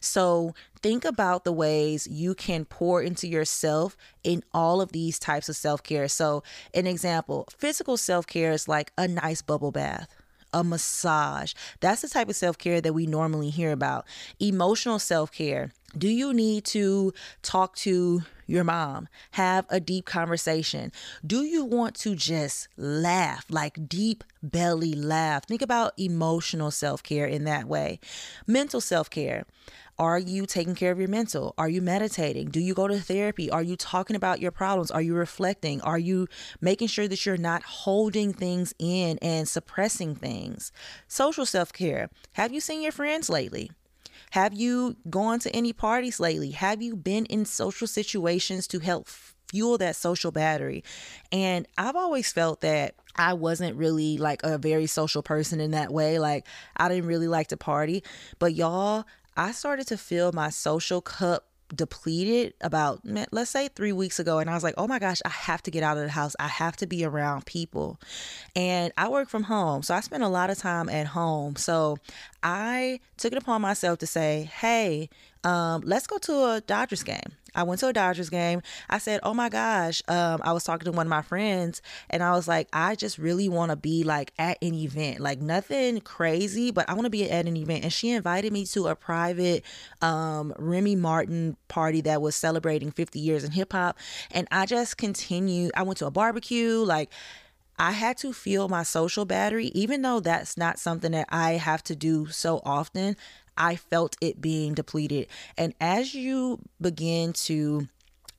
So 0.00 0.54
think 0.82 1.04
about 1.06 1.44
the 1.44 1.52
ways 1.52 2.06
you 2.06 2.34
can 2.34 2.66
pour 2.66 3.00
into 3.02 3.26
yourself 3.26 3.96
in 4.22 4.44
all 4.52 4.82
of 4.82 4.92
these 4.92 5.18
types 5.18 5.48
of 5.48 5.56
self 5.56 5.82
care. 5.82 6.08
So, 6.08 6.42
an 6.74 6.86
example 6.86 7.48
physical 7.56 7.96
self 7.96 8.26
care 8.26 8.52
is 8.52 8.68
like 8.68 8.92
a 8.98 9.08
nice 9.08 9.40
bubble 9.40 9.72
bath 9.72 10.08
a 10.54 10.64
massage. 10.64 11.52
That's 11.80 12.00
the 12.00 12.08
type 12.08 12.30
of 12.30 12.36
self 12.36 12.56
care 12.56 12.80
that 12.80 12.94
we 12.94 13.06
normally 13.06 13.50
hear 13.50 13.72
about. 13.72 14.06
Emotional 14.40 14.98
self 14.98 15.30
care. 15.30 15.72
Do 15.96 16.08
you 16.08 16.32
need 16.32 16.64
to 16.66 17.12
talk 17.42 17.76
to 17.76 18.22
your 18.46 18.64
mom, 18.64 19.08
have 19.32 19.64
a 19.70 19.80
deep 19.80 20.04
conversation? 20.04 20.92
Do 21.26 21.42
you 21.44 21.64
want 21.64 21.94
to 21.96 22.14
just 22.14 22.68
laugh, 22.76 23.46
like 23.48 23.88
deep 23.88 24.24
belly 24.42 24.94
laugh? 24.94 25.46
Think 25.46 25.62
about 25.62 25.92
emotional 25.98 26.70
self 26.70 27.02
care 27.02 27.26
in 27.26 27.44
that 27.44 27.66
way. 27.66 28.00
Mental 28.46 28.80
self 28.80 29.10
care. 29.10 29.44
Are 29.98 30.18
you 30.18 30.44
taking 30.46 30.74
care 30.74 30.90
of 30.90 30.98
your 30.98 31.08
mental? 31.08 31.54
Are 31.56 31.68
you 31.68 31.80
meditating? 31.80 32.50
Do 32.50 32.58
you 32.58 32.74
go 32.74 32.88
to 32.88 32.98
therapy? 32.98 33.48
Are 33.50 33.62
you 33.62 33.76
talking 33.76 34.16
about 34.16 34.40
your 34.40 34.50
problems? 34.50 34.90
Are 34.90 35.02
you 35.02 35.14
reflecting? 35.14 35.80
Are 35.82 35.98
you 35.98 36.26
making 36.60 36.88
sure 36.88 37.06
that 37.06 37.24
you're 37.24 37.36
not 37.36 37.62
holding 37.62 38.32
things 38.32 38.74
in 38.78 39.18
and 39.22 39.48
suppressing 39.48 40.16
things? 40.16 40.72
Social 41.06 41.46
self 41.46 41.72
care. 41.72 42.10
Have 42.32 42.52
you 42.52 42.60
seen 42.60 42.82
your 42.82 42.92
friends 42.92 43.30
lately? 43.30 43.70
Have 44.32 44.52
you 44.52 44.96
gone 45.08 45.38
to 45.40 45.54
any 45.54 45.72
parties 45.72 46.18
lately? 46.18 46.50
Have 46.50 46.82
you 46.82 46.96
been 46.96 47.24
in 47.26 47.44
social 47.44 47.86
situations 47.86 48.66
to 48.68 48.80
help 48.80 49.06
fuel 49.06 49.78
that 49.78 49.94
social 49.94 50.32
battery? 50.32 50.82
And 51.30 51.68
I've 51.78 51.94
always 51.94 52.32
felt 52.32 52.62
that 52.62 52.96
I 53.14 53.34
wasn't 53.34 53.76
really 53.76 54.18
like 54.18 54.42
a 54.42 54.58
very 54.58 54.86
social 54.86 55.22
person 55.22 55.60
in 55.60 55.70
that 55.70 55.92
way. 55.92 56.18
Like, 56.18 56.48
I 56.76 56.88
didn't 56.88 57.06
really 57.06 57.28
like 57.28 57.48
to 57.48 57.56
party. 57.56 58.02
But 58.40 58.54
y'all, 58.54 59.04
I 59.36 59.52
started 59.52 59.86
to 59.88 59.96
feel 59.96 60.32
my 60.32 60.50
social 60.50 61.00
cup 61.00 61.46
depleted 61.74 62.54
about 62.60 63.00
let's 63.32 63.50
say 63.50 63.68
three 63.68 63.92
weeks 63.92 64.18
ago 64.18 64.38
and 64.38 64.50
i 64.50 64.54
was 64.54 64.62
like 64.62 64.74
oh 64.76 64.86
my 64.86 64.98
gosh 64.98 65.20
i 65.24 65.30
have 65.30 65.62
to 65.62 65.70
get 65.70 65.82
out 65.82 65.96
of 65.96 66.04
the 66.04 66.10
house. 66.10 66.36
I 66.38 66.46
have 66.46 66.76
to 66.76 66.86
be 66.86 67.04
around 67.04 67.46
people. 67.46 67.98
And 68.54 68.92
i 68.96 69.08
work 69.08 69.28
from 69.28 69.44
home 69.44 69.82
so 69.82 69.94
i 69.94 70.00
spend 70.00 70.22
a 70.22 70.28
lot 70.28 70.50
of 70.50 70.58
time 70.58 70.88
at 70.88 71.06
home. 71.06 71.56
So 71.56 71.96
i 72.42 73.00
took 73.16 73.32
it 73.32 73.38
upon 73.38 73.62
myself 73.62 73.98
to 74.00 74.06
say 74.06 74.50
hey 74.60 75.08
um, 75.42 75.82
let's 75.84 76.06
go 76.06 76.18
to 76.18 76.32
a 76.52 76.60
dodgers 76.60 77.02
game 77.02 77.32
I 77.54 77.62
went 77.62 77.80
to 77.80 77.88
a 77.88 77.92
Dodgers 77.92 78.30
game. 78.30 78.62
I 78.88 78.98
said, 78.98 79.20
"Oh 79.22 79.34
my 79.34 79.48
gosh!" 79.48 80.02
Um, 80.08 80.40
I 80.42 80.52
was 80.52 80.64
talking 80.64 80.84
to 80.86 80.92
one 80.92 81.06
of 81.06 81.10
my 81.10 81.22
friends, 81.22 81.82
and 82.10 82.22
I 82.22 82.32
was 82.32 82.48
like, 82.48 82.68
"I 82.72 82.94
just 82.94 83.18
really 83.18 83.48
want 83.48 83.70
to 83.70 83.76
be 83.76 84.04
like 84.04 84.32
at 84.38 84.58
an 84.62 84.74
event, 84.74 85.20
like 85.20 85.40
nothing 85.40 86.00
crazy, 86.00 86.70
but 86.70 86.88
I 86.88 86.94
want 86.94 87.04
to 87.04 87.10
be 87.10 87.30
at 87.30 87.46
an 87.46 87.56
event." 87.56 87.84
And 87.84 87.92
she 87.92 88.10
invited 88.10 88.52
me 88.52 88.66
to 88.66 88.88
a 88.88 88.96
private 88.96 89.64
um, 90.02 90.52
Remy 90.58 90.96
Martin 90.96 91.56
party 91.68 92.00
that 92.02 92.20
was 92.22 92.34
celebrating 92.36 92.90
50 92.90 93.18
years 93.20 93.44
in 93.44 93.52
hip 93.52 93.72
hop, 93.72 93.98
and 94.30 94.48
I 94.50 94.66
just 94.66 94.96
continued. 94.96 95.72
I 95.76 95.82
went 95.82 95.98
to 95.98 96.06
a 96.06 96.10
barbecue, 96.10 96.78
like. 96.78 97.10
I 97.76 97.90
had 97.90 98.16
to 98.18 98.32
feel 98.32 98.68
my 98.68 98.84
social 98.84 99.24
battery, 99.24 99.66
even 99.74 100.02
though 100.02 100.20
that's 100.20 100.56
not 100.56 100.78
something 100.78 101.10
that 101.10 101.26
I 101.28 101.54
have 101.54 101.82
to 101.84 101.96
do 101.96 102.28
so 102.28 102.60
often. 102.64 103.16
I 103.56 103.76
felt 103.76 104.16
it 104.20 104.40
being 104.40 104.74
depleted. 104.74 105.28
And 105.56 105.74
as 105.80 106.14
you 106.14 106.60
begin 106.80 107.32
to 107.44 107.88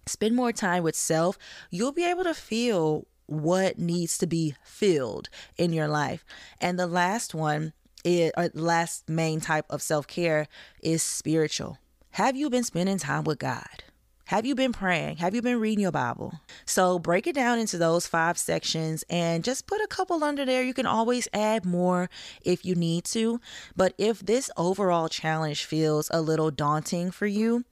spend 0.06 0.36
more 0.36 0.52
time 0.52 0.84
with 0.84 0.96
self, 0.96 1.38
you'll 1.72 1.92
be 1.92 2.06
able 2.06 2.24
to 2.24 2.34
feel 2.34 3.06
what 3.28 3.80
needs 3.80 4.18
to 4.20 4.28
be 4.28 4.56
filled 4.64 5.30
in 5.58 5.74
your 5.74 5.88
life. 5.88 6.24
And 6.62 6.78
the 6.78 6.88
last 6.88 7.34
one 7.34 7.74
is, 8.04 8.32
or 8.38 8.50
last 8.54 9.10
main 9.10 9.42
type 9.42 9.66
of 9.70 9.82
self 9.82 10.08
care 10.08 10.48
is 10.82 11.02
spiritual. 11.02 11.80
Have 12.12 12.36
you 12.36 12.50
been 12.50 12.64
spending 12.64 12.98
time 12.98 13.24
with 13.24 13.40
God? 13.40 13.84
Have 14.30 14.44
you 14.44 14.56
been 14.56 14.74
praying? 14.74 15.18
Have 15.18 15.36
you 15.36 15.44
been 15.44 15.60
reading 15.60 15.82
your 15.84 15.92
Bible? 15.92 16.34
So 16.66 16.98
break 16.98 17.28
it 17.28 17.36
down 17.36 17.60
into 17.60 17.78
those 17.78 18.08
five 18.08 18.40
sections 18.40 19.04
and 19.08 19.44
just 19.44 19.68
put 19.68 19.82
a 19.82 19.88
couple 19.88 20.24
under 20.24 20.44
there. 20.46 20.64
You 20.64 20.74
can 20.74 20.88
always 20.88 21.28
add 21.32 21.64
more 21.64 22.10
if 22.42 22.66
you 22.66 22.74
need 22.74 23.06
to. 23.06 23.40
But 23.76 23.94
if 24.00 24.26
this 24.26 24.50
overall 24.58 25.10
challenge 25.10 25.66
feels 25.66 26.10
a 26.12 26.22
little 26.22 26.50
daunting 26.50 27.12
for 27.12 27.28
you, 27.28 27.66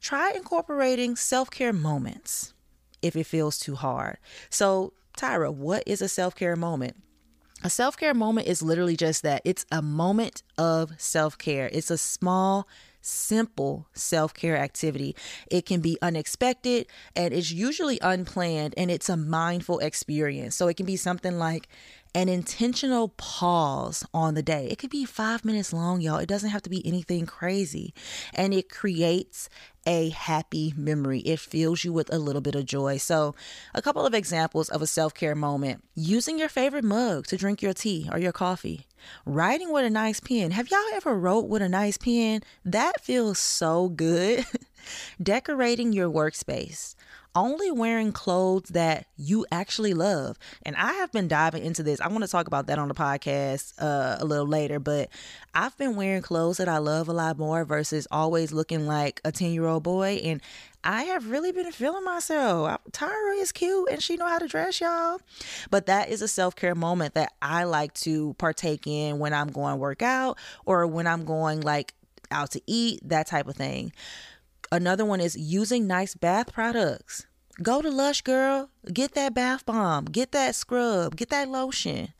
try 0.00 0.32
incorporating 0.34 1.16
self 1.16 1.50
care 1.50 1.72
moments 1.72 2.54
if 3.02 3.14
it 3.14 3.24
feels 3.24 3.58
too 3.58 3.74
hard. 3.74 4.16
So, 4.48 4.94
Tyra, 5.18 5.52
what 5.52 5.82
is 5.84 6.00
a 6.00 6.08
self 6.08 6.34
care 6.34 6.56
moment? 6.56 6.96
A 7.62 7.68
self 7.68 7.98
care 7.98 8.14
moment 8.14 8.46
is 8.46 8.62
literally 8.62 8.96
just 8.96 9.22
that 9.22 9.42
it's 9.44 9.66
a 9.70 9.82
moment 9.82 10.44
of 10.56 10.92
self 10.96 11.36
care, 11.36 11.68
it's 11.70 11.90
a 11.90 11.98
small 11.98 12.66
simple 13.00 13.86
self 13.94 14.34
care 14.34 14.56
activity. 14.56 15.16
It 15.50 15.66
can 15.66 15.80
be 15.80 15.98
unexpected 16.02 16.86
and 17.16 17.32
it's 17.32 17.50
usually 17.50 17.98
unplanned 18.00 18.74
and 18.76 18.90
it's 18.90 19.08
a 19.08 19.16
mindful 19.16 19.78
experience. 19.78 20.56
So 20.56 20.68
it 20.68 20.76
can 20.76 20.86
be 20.86 20.96
something 20.96 21.38
like, 21.38 21.68
an 22.14 22.28
intentional 22.28 23.10
pause 23.10 24.04
on 24.12 24.34
the 24.34 24.42
day. 24.42 24.66
It 24.68 24.78
could 24.78 24.90
be 24.90 25.04
five 25.04 25.44
minutes 25.44 25.72
long, 25.72 26.00
y'all. 26.00 26.18
It 26.18 26.28
doesn't 26.28 26.50
have 26.50 26.62
to 26.62 26.70
be 26.70 26.84
anything 26.86 27.26
crazy. 27.26 27.94
And 28.34 28.52
it 28.52 28.68
creates 28.68 29.48
a 29.90 30.10
happy 30.10 30.72
memory. 30.76 31.18
It 31.20 31.40
fills 31.40 31.82
you 31.82 31.92
with 31.92 32.14
a 32.14 32.18
little 32.18 32.40
bit 32.40 32.54
of 32.54 32.64
joy. 32.64 32.96
So, 32.98 33.34
a 33.74 33.82
couple 33.82 34.06
of 34.06 34.14
examples 34.14 34.68
of 34.68 34.80
a 34.82 34.86
self 34.86 35.14
care 35.14 35.34
moment 35.34 35.82
using 35.96 36.38
your 36.38 36.48
favorite 36.48 36.84
mug 36.84 37.26
to 37.26 37.36
drink 37.36 37.60
your 37.60 37.72
tea 37.72 38.08
or 38.12 38.18
your 38.20 38.30
coffee, 38.30 38.86
writing 39.26 39.72
with 39.72 39.84
a 39.84 39.90
nice 39.90 40.20
pen. 40.20 40.52
Have 40.52 40.70
y'all 40.70 40.94
ever 40.94 41.18
wrote 41.18 41.48
with 41.48 41.60
a 41.60 41.68
nice 41.68 41.98
pen? 41.98 42.42
That 42.64 43.00
feels 43.00 43.40
so 43.40 43.88
good. 43.88 44.46
Decorating 45.22 45.92
your 45.92 46.08
workspace 46.08 46.94
only 47.34 47.70
wearing 47.70 48.12
clothes 48.12 48.70
that 48.70 49.06
you 49.16 49.46
actually 49.52 49.94
love. 49.94 50.38
And 50.64 50.74
I 50.76 50.94
have 50.94 51.12
been 51.12 51.28
diving 51.28 51.64
into 51.64 51.82
this. 51.82 52.00
I 52.00 52.08
want 52.08 52.24
to 52.24 52.30
talk 52.30 52.46
about 52.46 52.66
that 52.66 52.78
on 52.78 52.88
the 52.88 52.94
podcast 52.94 53.74
uh, 53.78 54.16
a 54.20 54.24
little 54.24 54.46
later, 54.46 54.78
but 54.78 55.08
I've 55.54 55.76
been 55.78 55.96
wearing 55.96 56.22
clothes 56.22 56.58
that 56.58 56.68
I 56.68 56.78
love 56.78 57.08
a 57.08 57.12
lot 57.12 57.38
more 57.38 57.64
versus 57.64 58.06
always 58.10 58.52
looking 58.52 58.86
like 58.86 59.20
a 59.24 59.32
10 59.32 59.52
year 59.52 59.66
old 59.66 59.82
boy. 59.82 60.20
And 60.24 60.40
I 60.82 61.04
have 61.04 61.30
really 61.30 61.52
been 61.52 61.70
feeling 61.72 62.04
myself. 62.04 62.78
Tyra 62.90 63.40
is 63.40 63.52
cute 63.52 63.90
and 63.90 64.02
she 64.02 64.16
know 64.16 64.26
how 64.26 64.38
to 64.38 64.48
dress, 64.48 64.80
y'all. 64.80 65.20
But 65.70 65.86
that 65.86 66.08
is 66.08 66.22
a 66.22 66.28
self-care 66.28 66.74
moment 66.74 67.14
that 67.14 67.32
I 67.42 67.64
like 67.64 67.92
to 67.94 68.34
partake 68.34 68.86
in 68.86 69.18
when 69.18 69.34
I'm 69.34 69.48
going 69.48 69.78
work 69.78 70.02
out 70.02 70.38
or 70.64 70.86
when 70.86 71.06
I'm 71.06 71.24
going 71.24 71.60
like 71.60 71.94
out 72.30 72.52
to 72.52 72.62
eat, 72.66 73.00
that 73.04 73.26
type 73.26 73.46
of 73.48 73.56
thing. 73.56 73.92
Another 74.72 75.04
one 75.04 75.20
is 75.20 75.36
using 75.36 75.86
nice 75.86 76.14
bath 76.14 76.52
products. 76.52 77.26
Go 77.62 77.82
to 77.82 77.90
Lush, 77.90 78.22
girl. 78.22 78.70
Get 78.92 79.14
that 79.14 79.34
bath 79.34 79.66
bomb, 79.66 80.04
get 80.04 80.32
that 80.32 80.54
scrub, 80.54 81.16
get 81.16 81.28
that 81.30 81.48
lotion. 81.48 82.14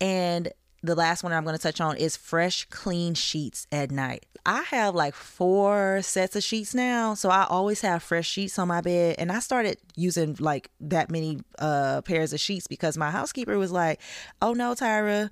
And 0.00 0.52
the 0.82 0.94
last 0.94 1.24
one 1.24 1.32
I'm 1.32 1.42
going 1.42 1.56
to 1.56 1.62
touch 1.62 1.80
on 1.80 1.96
is 1.96 2.16
fresh, 2.16 2.64
clean 2.66 3.14
sheets 3.14 3.66
at 3.72 3.90
night. 3.90 4.24
I 4.46 4.62
have 4.70 4.94
like 4.94 5.14
four 5.14 6.00
sets 6.02 6.36
of 6.36 6.44
sheets 6.44 6.74
now, 6.74 7.14
so 7.14 7.28
I 7.28 7.44
always 7.44 7.80
have 7.80 8.04
fresh 8.04 8.28
sheets 8.28 8.58
on 8.58 8.68
my 8.68 8.80
bed. 8.80 9.16
And 9.18 9.32
I 9.32 9.40
started 9.40 9.78
using 9.96 10.36
like 10.38 10.70
that 10.80 11.10
many 11.10 11.40
uh, 11.58 12.02
pairs 12.02 12.32
of 12.32 12.38
sheets 12.38 12.68
because 12.68 12.96
my 12.96 13.10
housekeeper 13.10 13.58
was 13.58 13.72
like, 13.72 14.00
"Oh 14.40 14.52
no, 14.52 14.74
Tyra." 14.74 15.30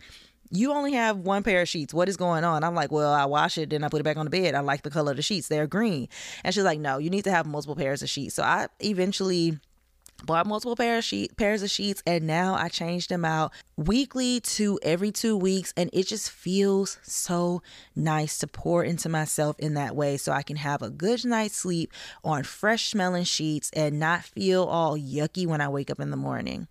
You 0.56 0.72
only 0.72 0.92
have 0.92 1.18
one 1.18 1.42
pair 1.42 1.62
of 1.62 1.68
sheets. 1.68 1.92
What 1.92 2.08
is 2.08 2.16
going 2.16 2.44
on? 2.44 2.64
I'm 2.64 2.74
like, 2.74 2.92
well, 2.92 3.12
I 3.12 3.24
wash 3.24 3.58
it, 3.58 3.70
then 3.70 3.84
I 3.84 3.88
put 3.88 4.00
it 4.00 4.04
back 4.04 4.16
on 4.16 4.26
the 4.26 4.30
bed. 4.30 4.54
I 4.54 4.60
like 4.60 4.82
the 4.82 4.90
color 4.90 5.10
of 5.12 5.16
the 5.16 5.22
sheets. 5.22 5.48
They're 5.48 5.66
green. 5.66 6.08
And 6.42 6.54
she's 6.54 6.64
like, 6.64 6.78
no, 6.78 6.98
you 6.98 7.10
need 7.10 7.24
to 7.24 7.30
have 7.30 7.46
multiple 7.46 7.76
pairs 7.76 8.02
of 8.02 8.08
sheets. 8.08 8.34
So 8.34 8.42
I 8.42 8.68
eventually 8.80 9.58
bought 10.24 10.46
multiple 10.46 10.76
pair 10.76 10.98
of 10.98 11.04
sheet, 11.04 11.36
pairs 11.36 11.62
of 11.62 11.70
sheets 11.70 12.02
and 12.06 12.26
now 12.26 12.54
I 12.54 12.68
change 12.68 13.08
them 13.08 13.24
out 13.24 13.52
weekly 13.76 14.40
to 14.40 14.78
every 14.82 15.10
two 15.10 15.36
weeks 15.36 15.74
and 15.76 15.90
it 15.92 16.06
just 16.06 16.30
feels 16.30 16.98
so 17.02 17.62
nice 17.94 18.38
to 18.38 18.46
pour 18.46 18.84
into 18.84 19.08
myself 19.08 19.56
in 19.58 19.74
that 19.74 19.94
way 19.94 20.16
so 20.16 20.32
I 20.32 20.42
can 20.42 20.56
have 20.56 20.82
a 20.82 20.90
good 20.90 21.24
night's 21.24 21.56
sleep 21.56 21.92
on 22.22 22.44
fresh 22.44 22.88
smelling 22.88 23.24
sheets 23.24 23.70
and 23.74 23.98
not 23.98 24.22
feel 24.22 24.64
all 24.64 24.96
yucky 24.96 25.46
when 25.46 25.60
I 25.60 25.68
wake 25.68 25.90
up 25.90 26.00
in 26.00 26.10
the 26.10 26.16
morning. 26.16 26.68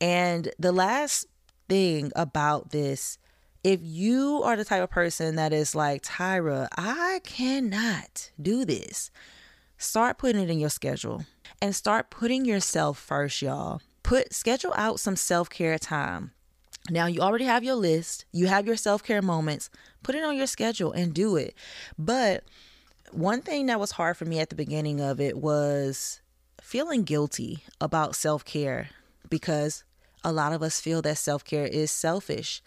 And 0.00 0.50
the 0.58 0.72
last 0.72 1.26
thing 1.72 2.12
about 2.14 2.68
this. 2.68 3.16
If 3.64 3.80
you 3.82 4.42
are 4.44 4.56
the 4.56 4.64
type 4.64 4.82
of 4.82 4.90
person 4.90 5.36
that 5.36 5.54
is 5.54 5.74
like, 5.74 6.02
Tyra, 6.02 6.68
I 6.76 7.20
cannot 7.24 8.30
do 8.40 8.66
this, 8.66 9.10
start 9.78 10.18
putting 10.18 10.42
it 10.42 10.50
in 10.50 10.58
your 10.58 10.68
schedule 10.68 11.24
and 11.62 11.74
start 11.74 12.10
putting 12.10 12.44
yourself 12.44 12.98
first, 12.98 13.40
y'all. 13.40 13.80
Put 14.02 14.34
schedule 14.34 14.74
out 14.76 15.00
some 15.00 15.16
self-care 15.16 15.78
time. 15.78 16.32
Now 16.90 17.06
you 17.06 17.22
already 17.22 17.46
have 17.46 17.64
your 17.64 17.76
list, 17.76 18.26
you 18.32 18.48
have 18.48 18.66
your 18.66 18.76
self-care 18.76 19.22
moments. 19.22 19.70
Put 20.02 20.14
it 20.14 20.24
on 20.24 20.36
your 20.36 20.48
schedule 20.48 20.92
and 20.92 21.14
do 21.14 21.36
it. 21.36 21.54
But 21.98 22.44
one 23.12 23.40
thing 23.40 23.64
that 23.66 23.80
was 23.80 23.92
hard 23.92 24.18
for 24.18 24.26
me 24.26 24.40
at 24.40 24.50
the 24.50 24.56
beginning 24.56 25.00
of 25.00 25.22
it 25.22 25.38
was 25.38 26.20
feeling 26.60 27.04
guilty 27.04 27.64
about 27.80 28.14
self-care 28.14 28.90
because 29.30 29.84
a 30.24 30.32
lot 30.32 30.52
of 30.52 30.62
us 30.62 30.80
feel 30.80 31.02
that 31.02 31.18
self 31.18 31.44
care 31.44 31.66
is 31.66 31.90
selfish. 31.90 32.62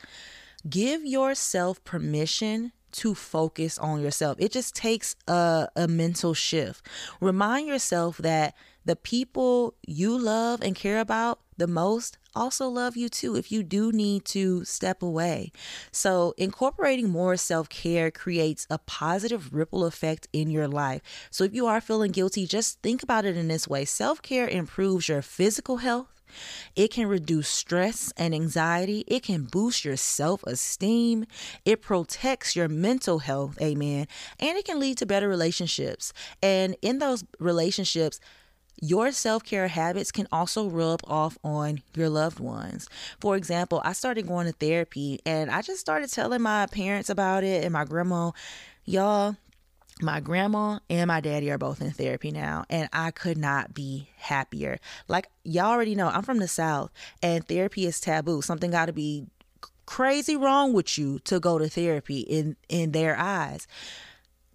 Give 0.67 1.05
yourself 1.05 1.83
permission 1.83 2.71
to 2.93 3.13
focus 3.13 3.77
on 3.77 4.01
yourself. 4.01 4.37
It 4.39 4.51
just 4.51 4.73
takes 4.73 5.15
a, 5.27 5.67
a 5.75 5.87
mental 5.87 6.33
shift. 6.33 6.87
Remind 7.19 7.67
yourself 7.67 8.17
that 8.19 8.55
the 8.85 8.95
people 8.95 9.75
you 9.85 10.17
love 10.17 10.61
and 10.61 10.75
care 10.75 10.99
about 10.99 11.39
the 11.57 11.67
most 11.67 12.17
also 12.35 12.67
love 12.67 12.97
you 12.97 13.09
too 13.09 13.35
if 13.35 13.51
you 13.51 13.63
do 13.63 13.91
need 13.91 14.25
to 14.25 14.63
step 14.65 15.01
away. 15.01 15.51
So, 15.91 16.33
incorporating 16.37 17.09
more 17.09 17.37
self 17.37 17.69
care 17.69 18.11
creates 18.11 18.67
a 18.69 18.77
positive 18.77 19.53
ripple 19.53 19.85
effect 19.85 20.27
in 20.33 20.49
your 20.49 20.67
life. 20.67 21.01
So, 21.31 21.43
if 21.43 21.53
you 21.53 21.65
are 21.67 21.81
feeling 21.81 22.11
guilty, 22.11 22.45
just 22.45 22.81
think 22.81 23.03
about 23.03 23.25
it 23.25 23.37
in 23.37 23.47
this 23.47 23.67
way 23.67 23.85
self 23.85 24.21
care 24.21 24.47
improves 24.47 25.09
your 25.09 25.21
physical 25.21 25.77
health 25.77 26.14
it 26.75 26.91
can 26.91 27.07
reduce 27.07 27.47
stress 27.47 28.13
and 28.17 28.33
anxiety. 28.33 29.03
It 29.07 29.23
can 29.23 29.43
boost 29.43 29.85
your 29.85 29.97
self 29.97 30.43
esteem. 30.43 31.25
It 31.63 31.81
protects 31.81 32.55
your 32.55 32.67
mental 32.67 33.19
health, 33.19 33.57
amen. 33.61 34.07
And 34.39 34.57
it 34.57 34.65
can 34.65 34.79
lead 34.79 34.97
to 34.99 35.05
better 35.05 35.27
relationships. 35.27 36.13
And 36.41 36.75
in 36.81 36.99
those 36.99 37.23
relationships, 37.39 38.19
your 38.81 39.11
self 39.11 39.43
care 39.43 39.67
habits 39.67 40.11
can 40.11 40.27
also 40.31 40.67
rub 40.67 40.99
off 41.05 41.37
on 41.43 41.81
your 41.95 42.09
loved 42.09 42.39
ones. 42.39 42.89
For 43.19 43.35
example, 43.35 43.81
I 43.85 43.93
started 43.93 44.27
going 44.27 44.47
to 44.47 44.53
therapy 44.53 45.19
and 45.25 45.49
I 45.49 45.61
just 45.61 45.79
started 45.79 46.11
telling 46.11 46.41
my 46.41 46.67
parents 46.67 47.09
about 47.09 47.43
it 47.43 47.63
and 47.63 47.71
my 47.71 47.85
grandma, 47.85 48.31
y'all, 48.83 49.37
my 50.01 50.19
grandma 50.19 50.79
and 50.89 51.07
my 51.07 51.21
daddy 51.21 51.49
are 51.49 51.57
both 51.57 51.81
in 51.81 51.91
therapy 51.91 52.29
now 52.29 52.65
and 52.69 52.89
i 52.91 53.11
could 53.11 53.37
not 53.37 53.73
be 53.73 54.09
happier 54.17 54.77
like 55.07 55.29
y'all 55.43 55.67
already 55.71 55.95
know 55.95 56.07
i'm 56.07 56.23
from 56.23 56.39
the 56.39 56.47
south 56.47 56.91
and 57.21 57.47
therapy 57.47 57.85
is 57.85 57.99
taboo 57.99 58.41
something 58.41 58.71
got 58.71 58.87
to 58.87 58.93
be 58.93 59.25
crazy 59.85 60.35
wrong 60.35 60.73
with 60.73 60.97
you 60.97 61.19
to 61.19 61.39
go 61.39 61.57
to 61.57 61.69
therapy 61.69 62.19
in 62.19 62.57
in 62.67 62.91
their 62.91 63.15
eyes 63.17 63.67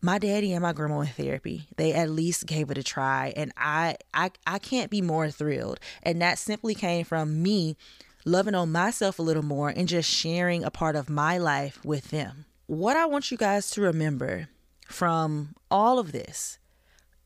my 0.03 0.19
daddy 0.19 0.53
and 0.53 0.63
my 0.63 0.73
grandma 0.73 1.01
in 1.01 1.09
therapy. 1.09 1.67
They 1.77 1.93
at 1.93 2.11
least 2.11 2.47
gave 2.47 2.71
it 2.71 2.79
a 2.79 2.83
try 2.83 3.33
and 3.37 3.53
I 3.57 3.97
I 4.15 4.31
I 4.47 4.59
can't 4.59 4.91
be 4.91 5.03
more 5.03 5.31
thrilled. 5.31 5.79
And 6.03 6.23
that 6.23 6.39
simply 6.39 6.75
came 6.75 7.05
from 7.05 7.43
me 7.43 7.77
loving 8.25 8.55
on 8.55 8.73
myself 8.73 9.19
a 9.19 9.23
little 9.23 9.45
more 9.45 9.69
and 9.69 9.89
just 9.89 10.11
sharing 10.11 10.65
a 10.65 10.71
part 10.71 10.97
of 10.97 11.11
my 11.11 11.39
life 11.39 11.85
with 11.85 12.11
them. 12.11 12.47
What 12.67 12.97
I 12.97 13.07
want 13.07 13.31
you 13.31 13.37
guys 13.37 13.71
to 13.73 13.81
remember 13.81 14.49
from 14.91 15.55
all 15.71 15.99
of 15.99 16.13
this 16.13 16.59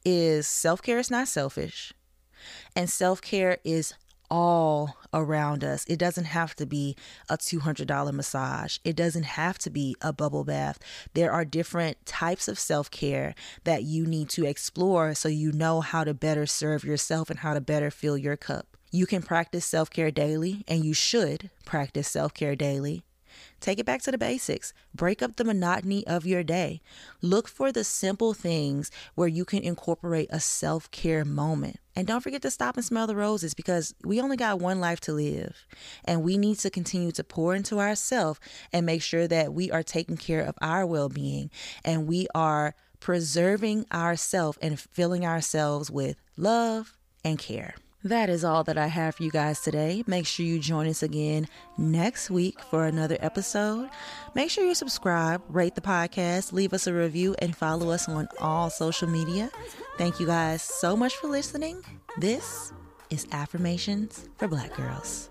is 0.05 0.47
self-care 0.47 0.99
is 0.99 1.11
not 1.11 1.29
selfish 1.29 1.93
and 2.77 2.91
self-care 2.91 3.59
is 3.65 3.95
all 4.31 4.97
around 5.13 5.63
us. 5.63 5.85
It 5.87 5.99
doesn't 5.99 6.25
have 6.25 6.55
to 6.57 6.67
be 6.67 6.97
a 7.29 7.37
$200 7.37 8.13
massage. 8.13 8.79
It 8.85 8.97
doesn't 8.97 9.25
have 9.25 9.59
to 9.59 9.71
be 9.71 9.95
a 10.01 10.13
bubble 10.13 10.45
bath. 10.45 10.79
There 11.15 11.31
are 11.31 11.45
different 11.45 12.05
types 12.05 12.49
of 12.49 12.59
self 12.59 12.91
care 12.91 13.35
that 13.65 13.85
you 13.85 14.07
need 14.07 14.29
to 14.31 14.45
explore 14.45 15.15
so 15.15 15.29
you 15.29 15.53
know 15.53 15.81
how 15.81 16.05
to 16.05 16.15
better 16.15 16.47
serve 16.47 16.85
yourself 16.85 17.31
and 17.31 17.41
how 17.41 17.55
to 17.55 17.61
better 17.61 17.91
fill 17.91 18.19
your 18.19 18.37
cup. 18.37 18.77
You 18.91 19.07
can 19.07 19.23
practice 19.23 19.65
self 19.65 19.91
care 19.91 20.11
daily, 20.11 20.65
and 20.67 20.85
you 20.85 20.95
should 20.95 21.51
practice 21.65 22.09
self 22.09 22.35
care 22.35 22.57
daily. 22.57 23.05
Take 23.61 23.79
it 23.79 23.87
back 23.87 24.03
to 24.03 24.11
the 24.11 24.19
basics. 24.19 24.73
Break 24.95 25.23
up 25.23 25.37
the 25.37 25.45
monotony 25.45 26.07
of 26.07 26.27
your 26.27 26.43
day. 26.43 26.81
Look 27.23 27.49
for 27.49 27.73
the 27.73 27.85
simple 27.85 28.35
things 28.35 28.91
where 29.15 29.29
you 29.29 29.45
can 29.45 29.63
incorporate 29.63 30.29
a 30.31 30.41
self 30.41 30.91
care 30.91 31.25
moment. 31.25 31.79
And 31.97 32.07
don't 32.07 32.23
forget 32.23 32.43
to 32.43 32.51
stop 32.51 32.77
and 32.77 32.85
smell 32.85 33.07
the 33.07 33.17
roses 33.17 33.55
because 33.55 33.95
we 34.05 34.21
only 34.21 34.37
got 34.37 34.61
one 34.61 34.81
life 34.81 35.01
to 35.03 35.13
live. 35.13 35.67
And 36.05 36.23
we 36.23 36.37
need 36.37 36.59
to 36.59 36.71
continue 36.71 37.13
to 37.13 37.25
pour 37.25 37.55
into 37.55 37.79
ourselves 37.81 38.41
and 38.73 38.85
make 38.85 39.03
sure 39.03 39.29
that 39.29 39.53
we 39.53 39.71
are 39.71 39.83
taking 39.83 40.17
care 40.17 40.43
of 40.43 40.57
our 40.61 40.85
well 40.85 41.09
being 41.09 41.51
and 41.85 42.07
we 42.07 42.27
are 42.35 42.75
preserving 43.01 43.87
ourselves 43.93 44.59
and 44.63 44.81
filling 44.81 45.27
ourselves 45.27 45.91
with 45.91 46.17
love 46.37 46.97
and 47.25 47.39
care. 47.39 47.75
That 48.05 48.29
is 48.29 48.45
all 48.45 48.63
that 48.65 48.77
I 48.77 48.89
have 48.89 49.15
for 49.15 49.23
you 49.23 49.31
guys 49.31 49.61
today. 49.61 50.05
Make 50.07 50.27
sure 50.27 50.45
you 50.45 50.59
join 50.59 50.87
us 50.87 51.03
again 51.03 51.49
next 51.79 52.31
week 52.31 52.61
for 52.61 52.85
another 52.85 53.17
episode. 53.21 53.89
Make 54.35 54.51
sure 54.51 54.67
you 54.67 54.75
subscribe, 54.75 55.43
rate 55.49 55.75
the 55.75 55.81
podcast, 55.81 56.53
leave 56.53 56.75
us 56.75 56.87
a 56.87 56.93
review, 56.93 57.35
and 57.39 57.57
follow 57.57 57.91
us 57.91 58.07
on 58.07 58.29
all 58.41 58.69
social 58.69 59.09
media. 59.09 59.51
Thank 59.97 60.21
you 60.21 60.27
guys 60.27 60.61
so 60.63 60.95
much 60.95 61.17
for 61.17 61.29
listening. 61.29 61.83
This 62.19 62.75
is 63.09 63.27
Affirmations 63.33 64.29
for 64.37 64.49
Black 64.49 64.77
Girls. 64.77 65.31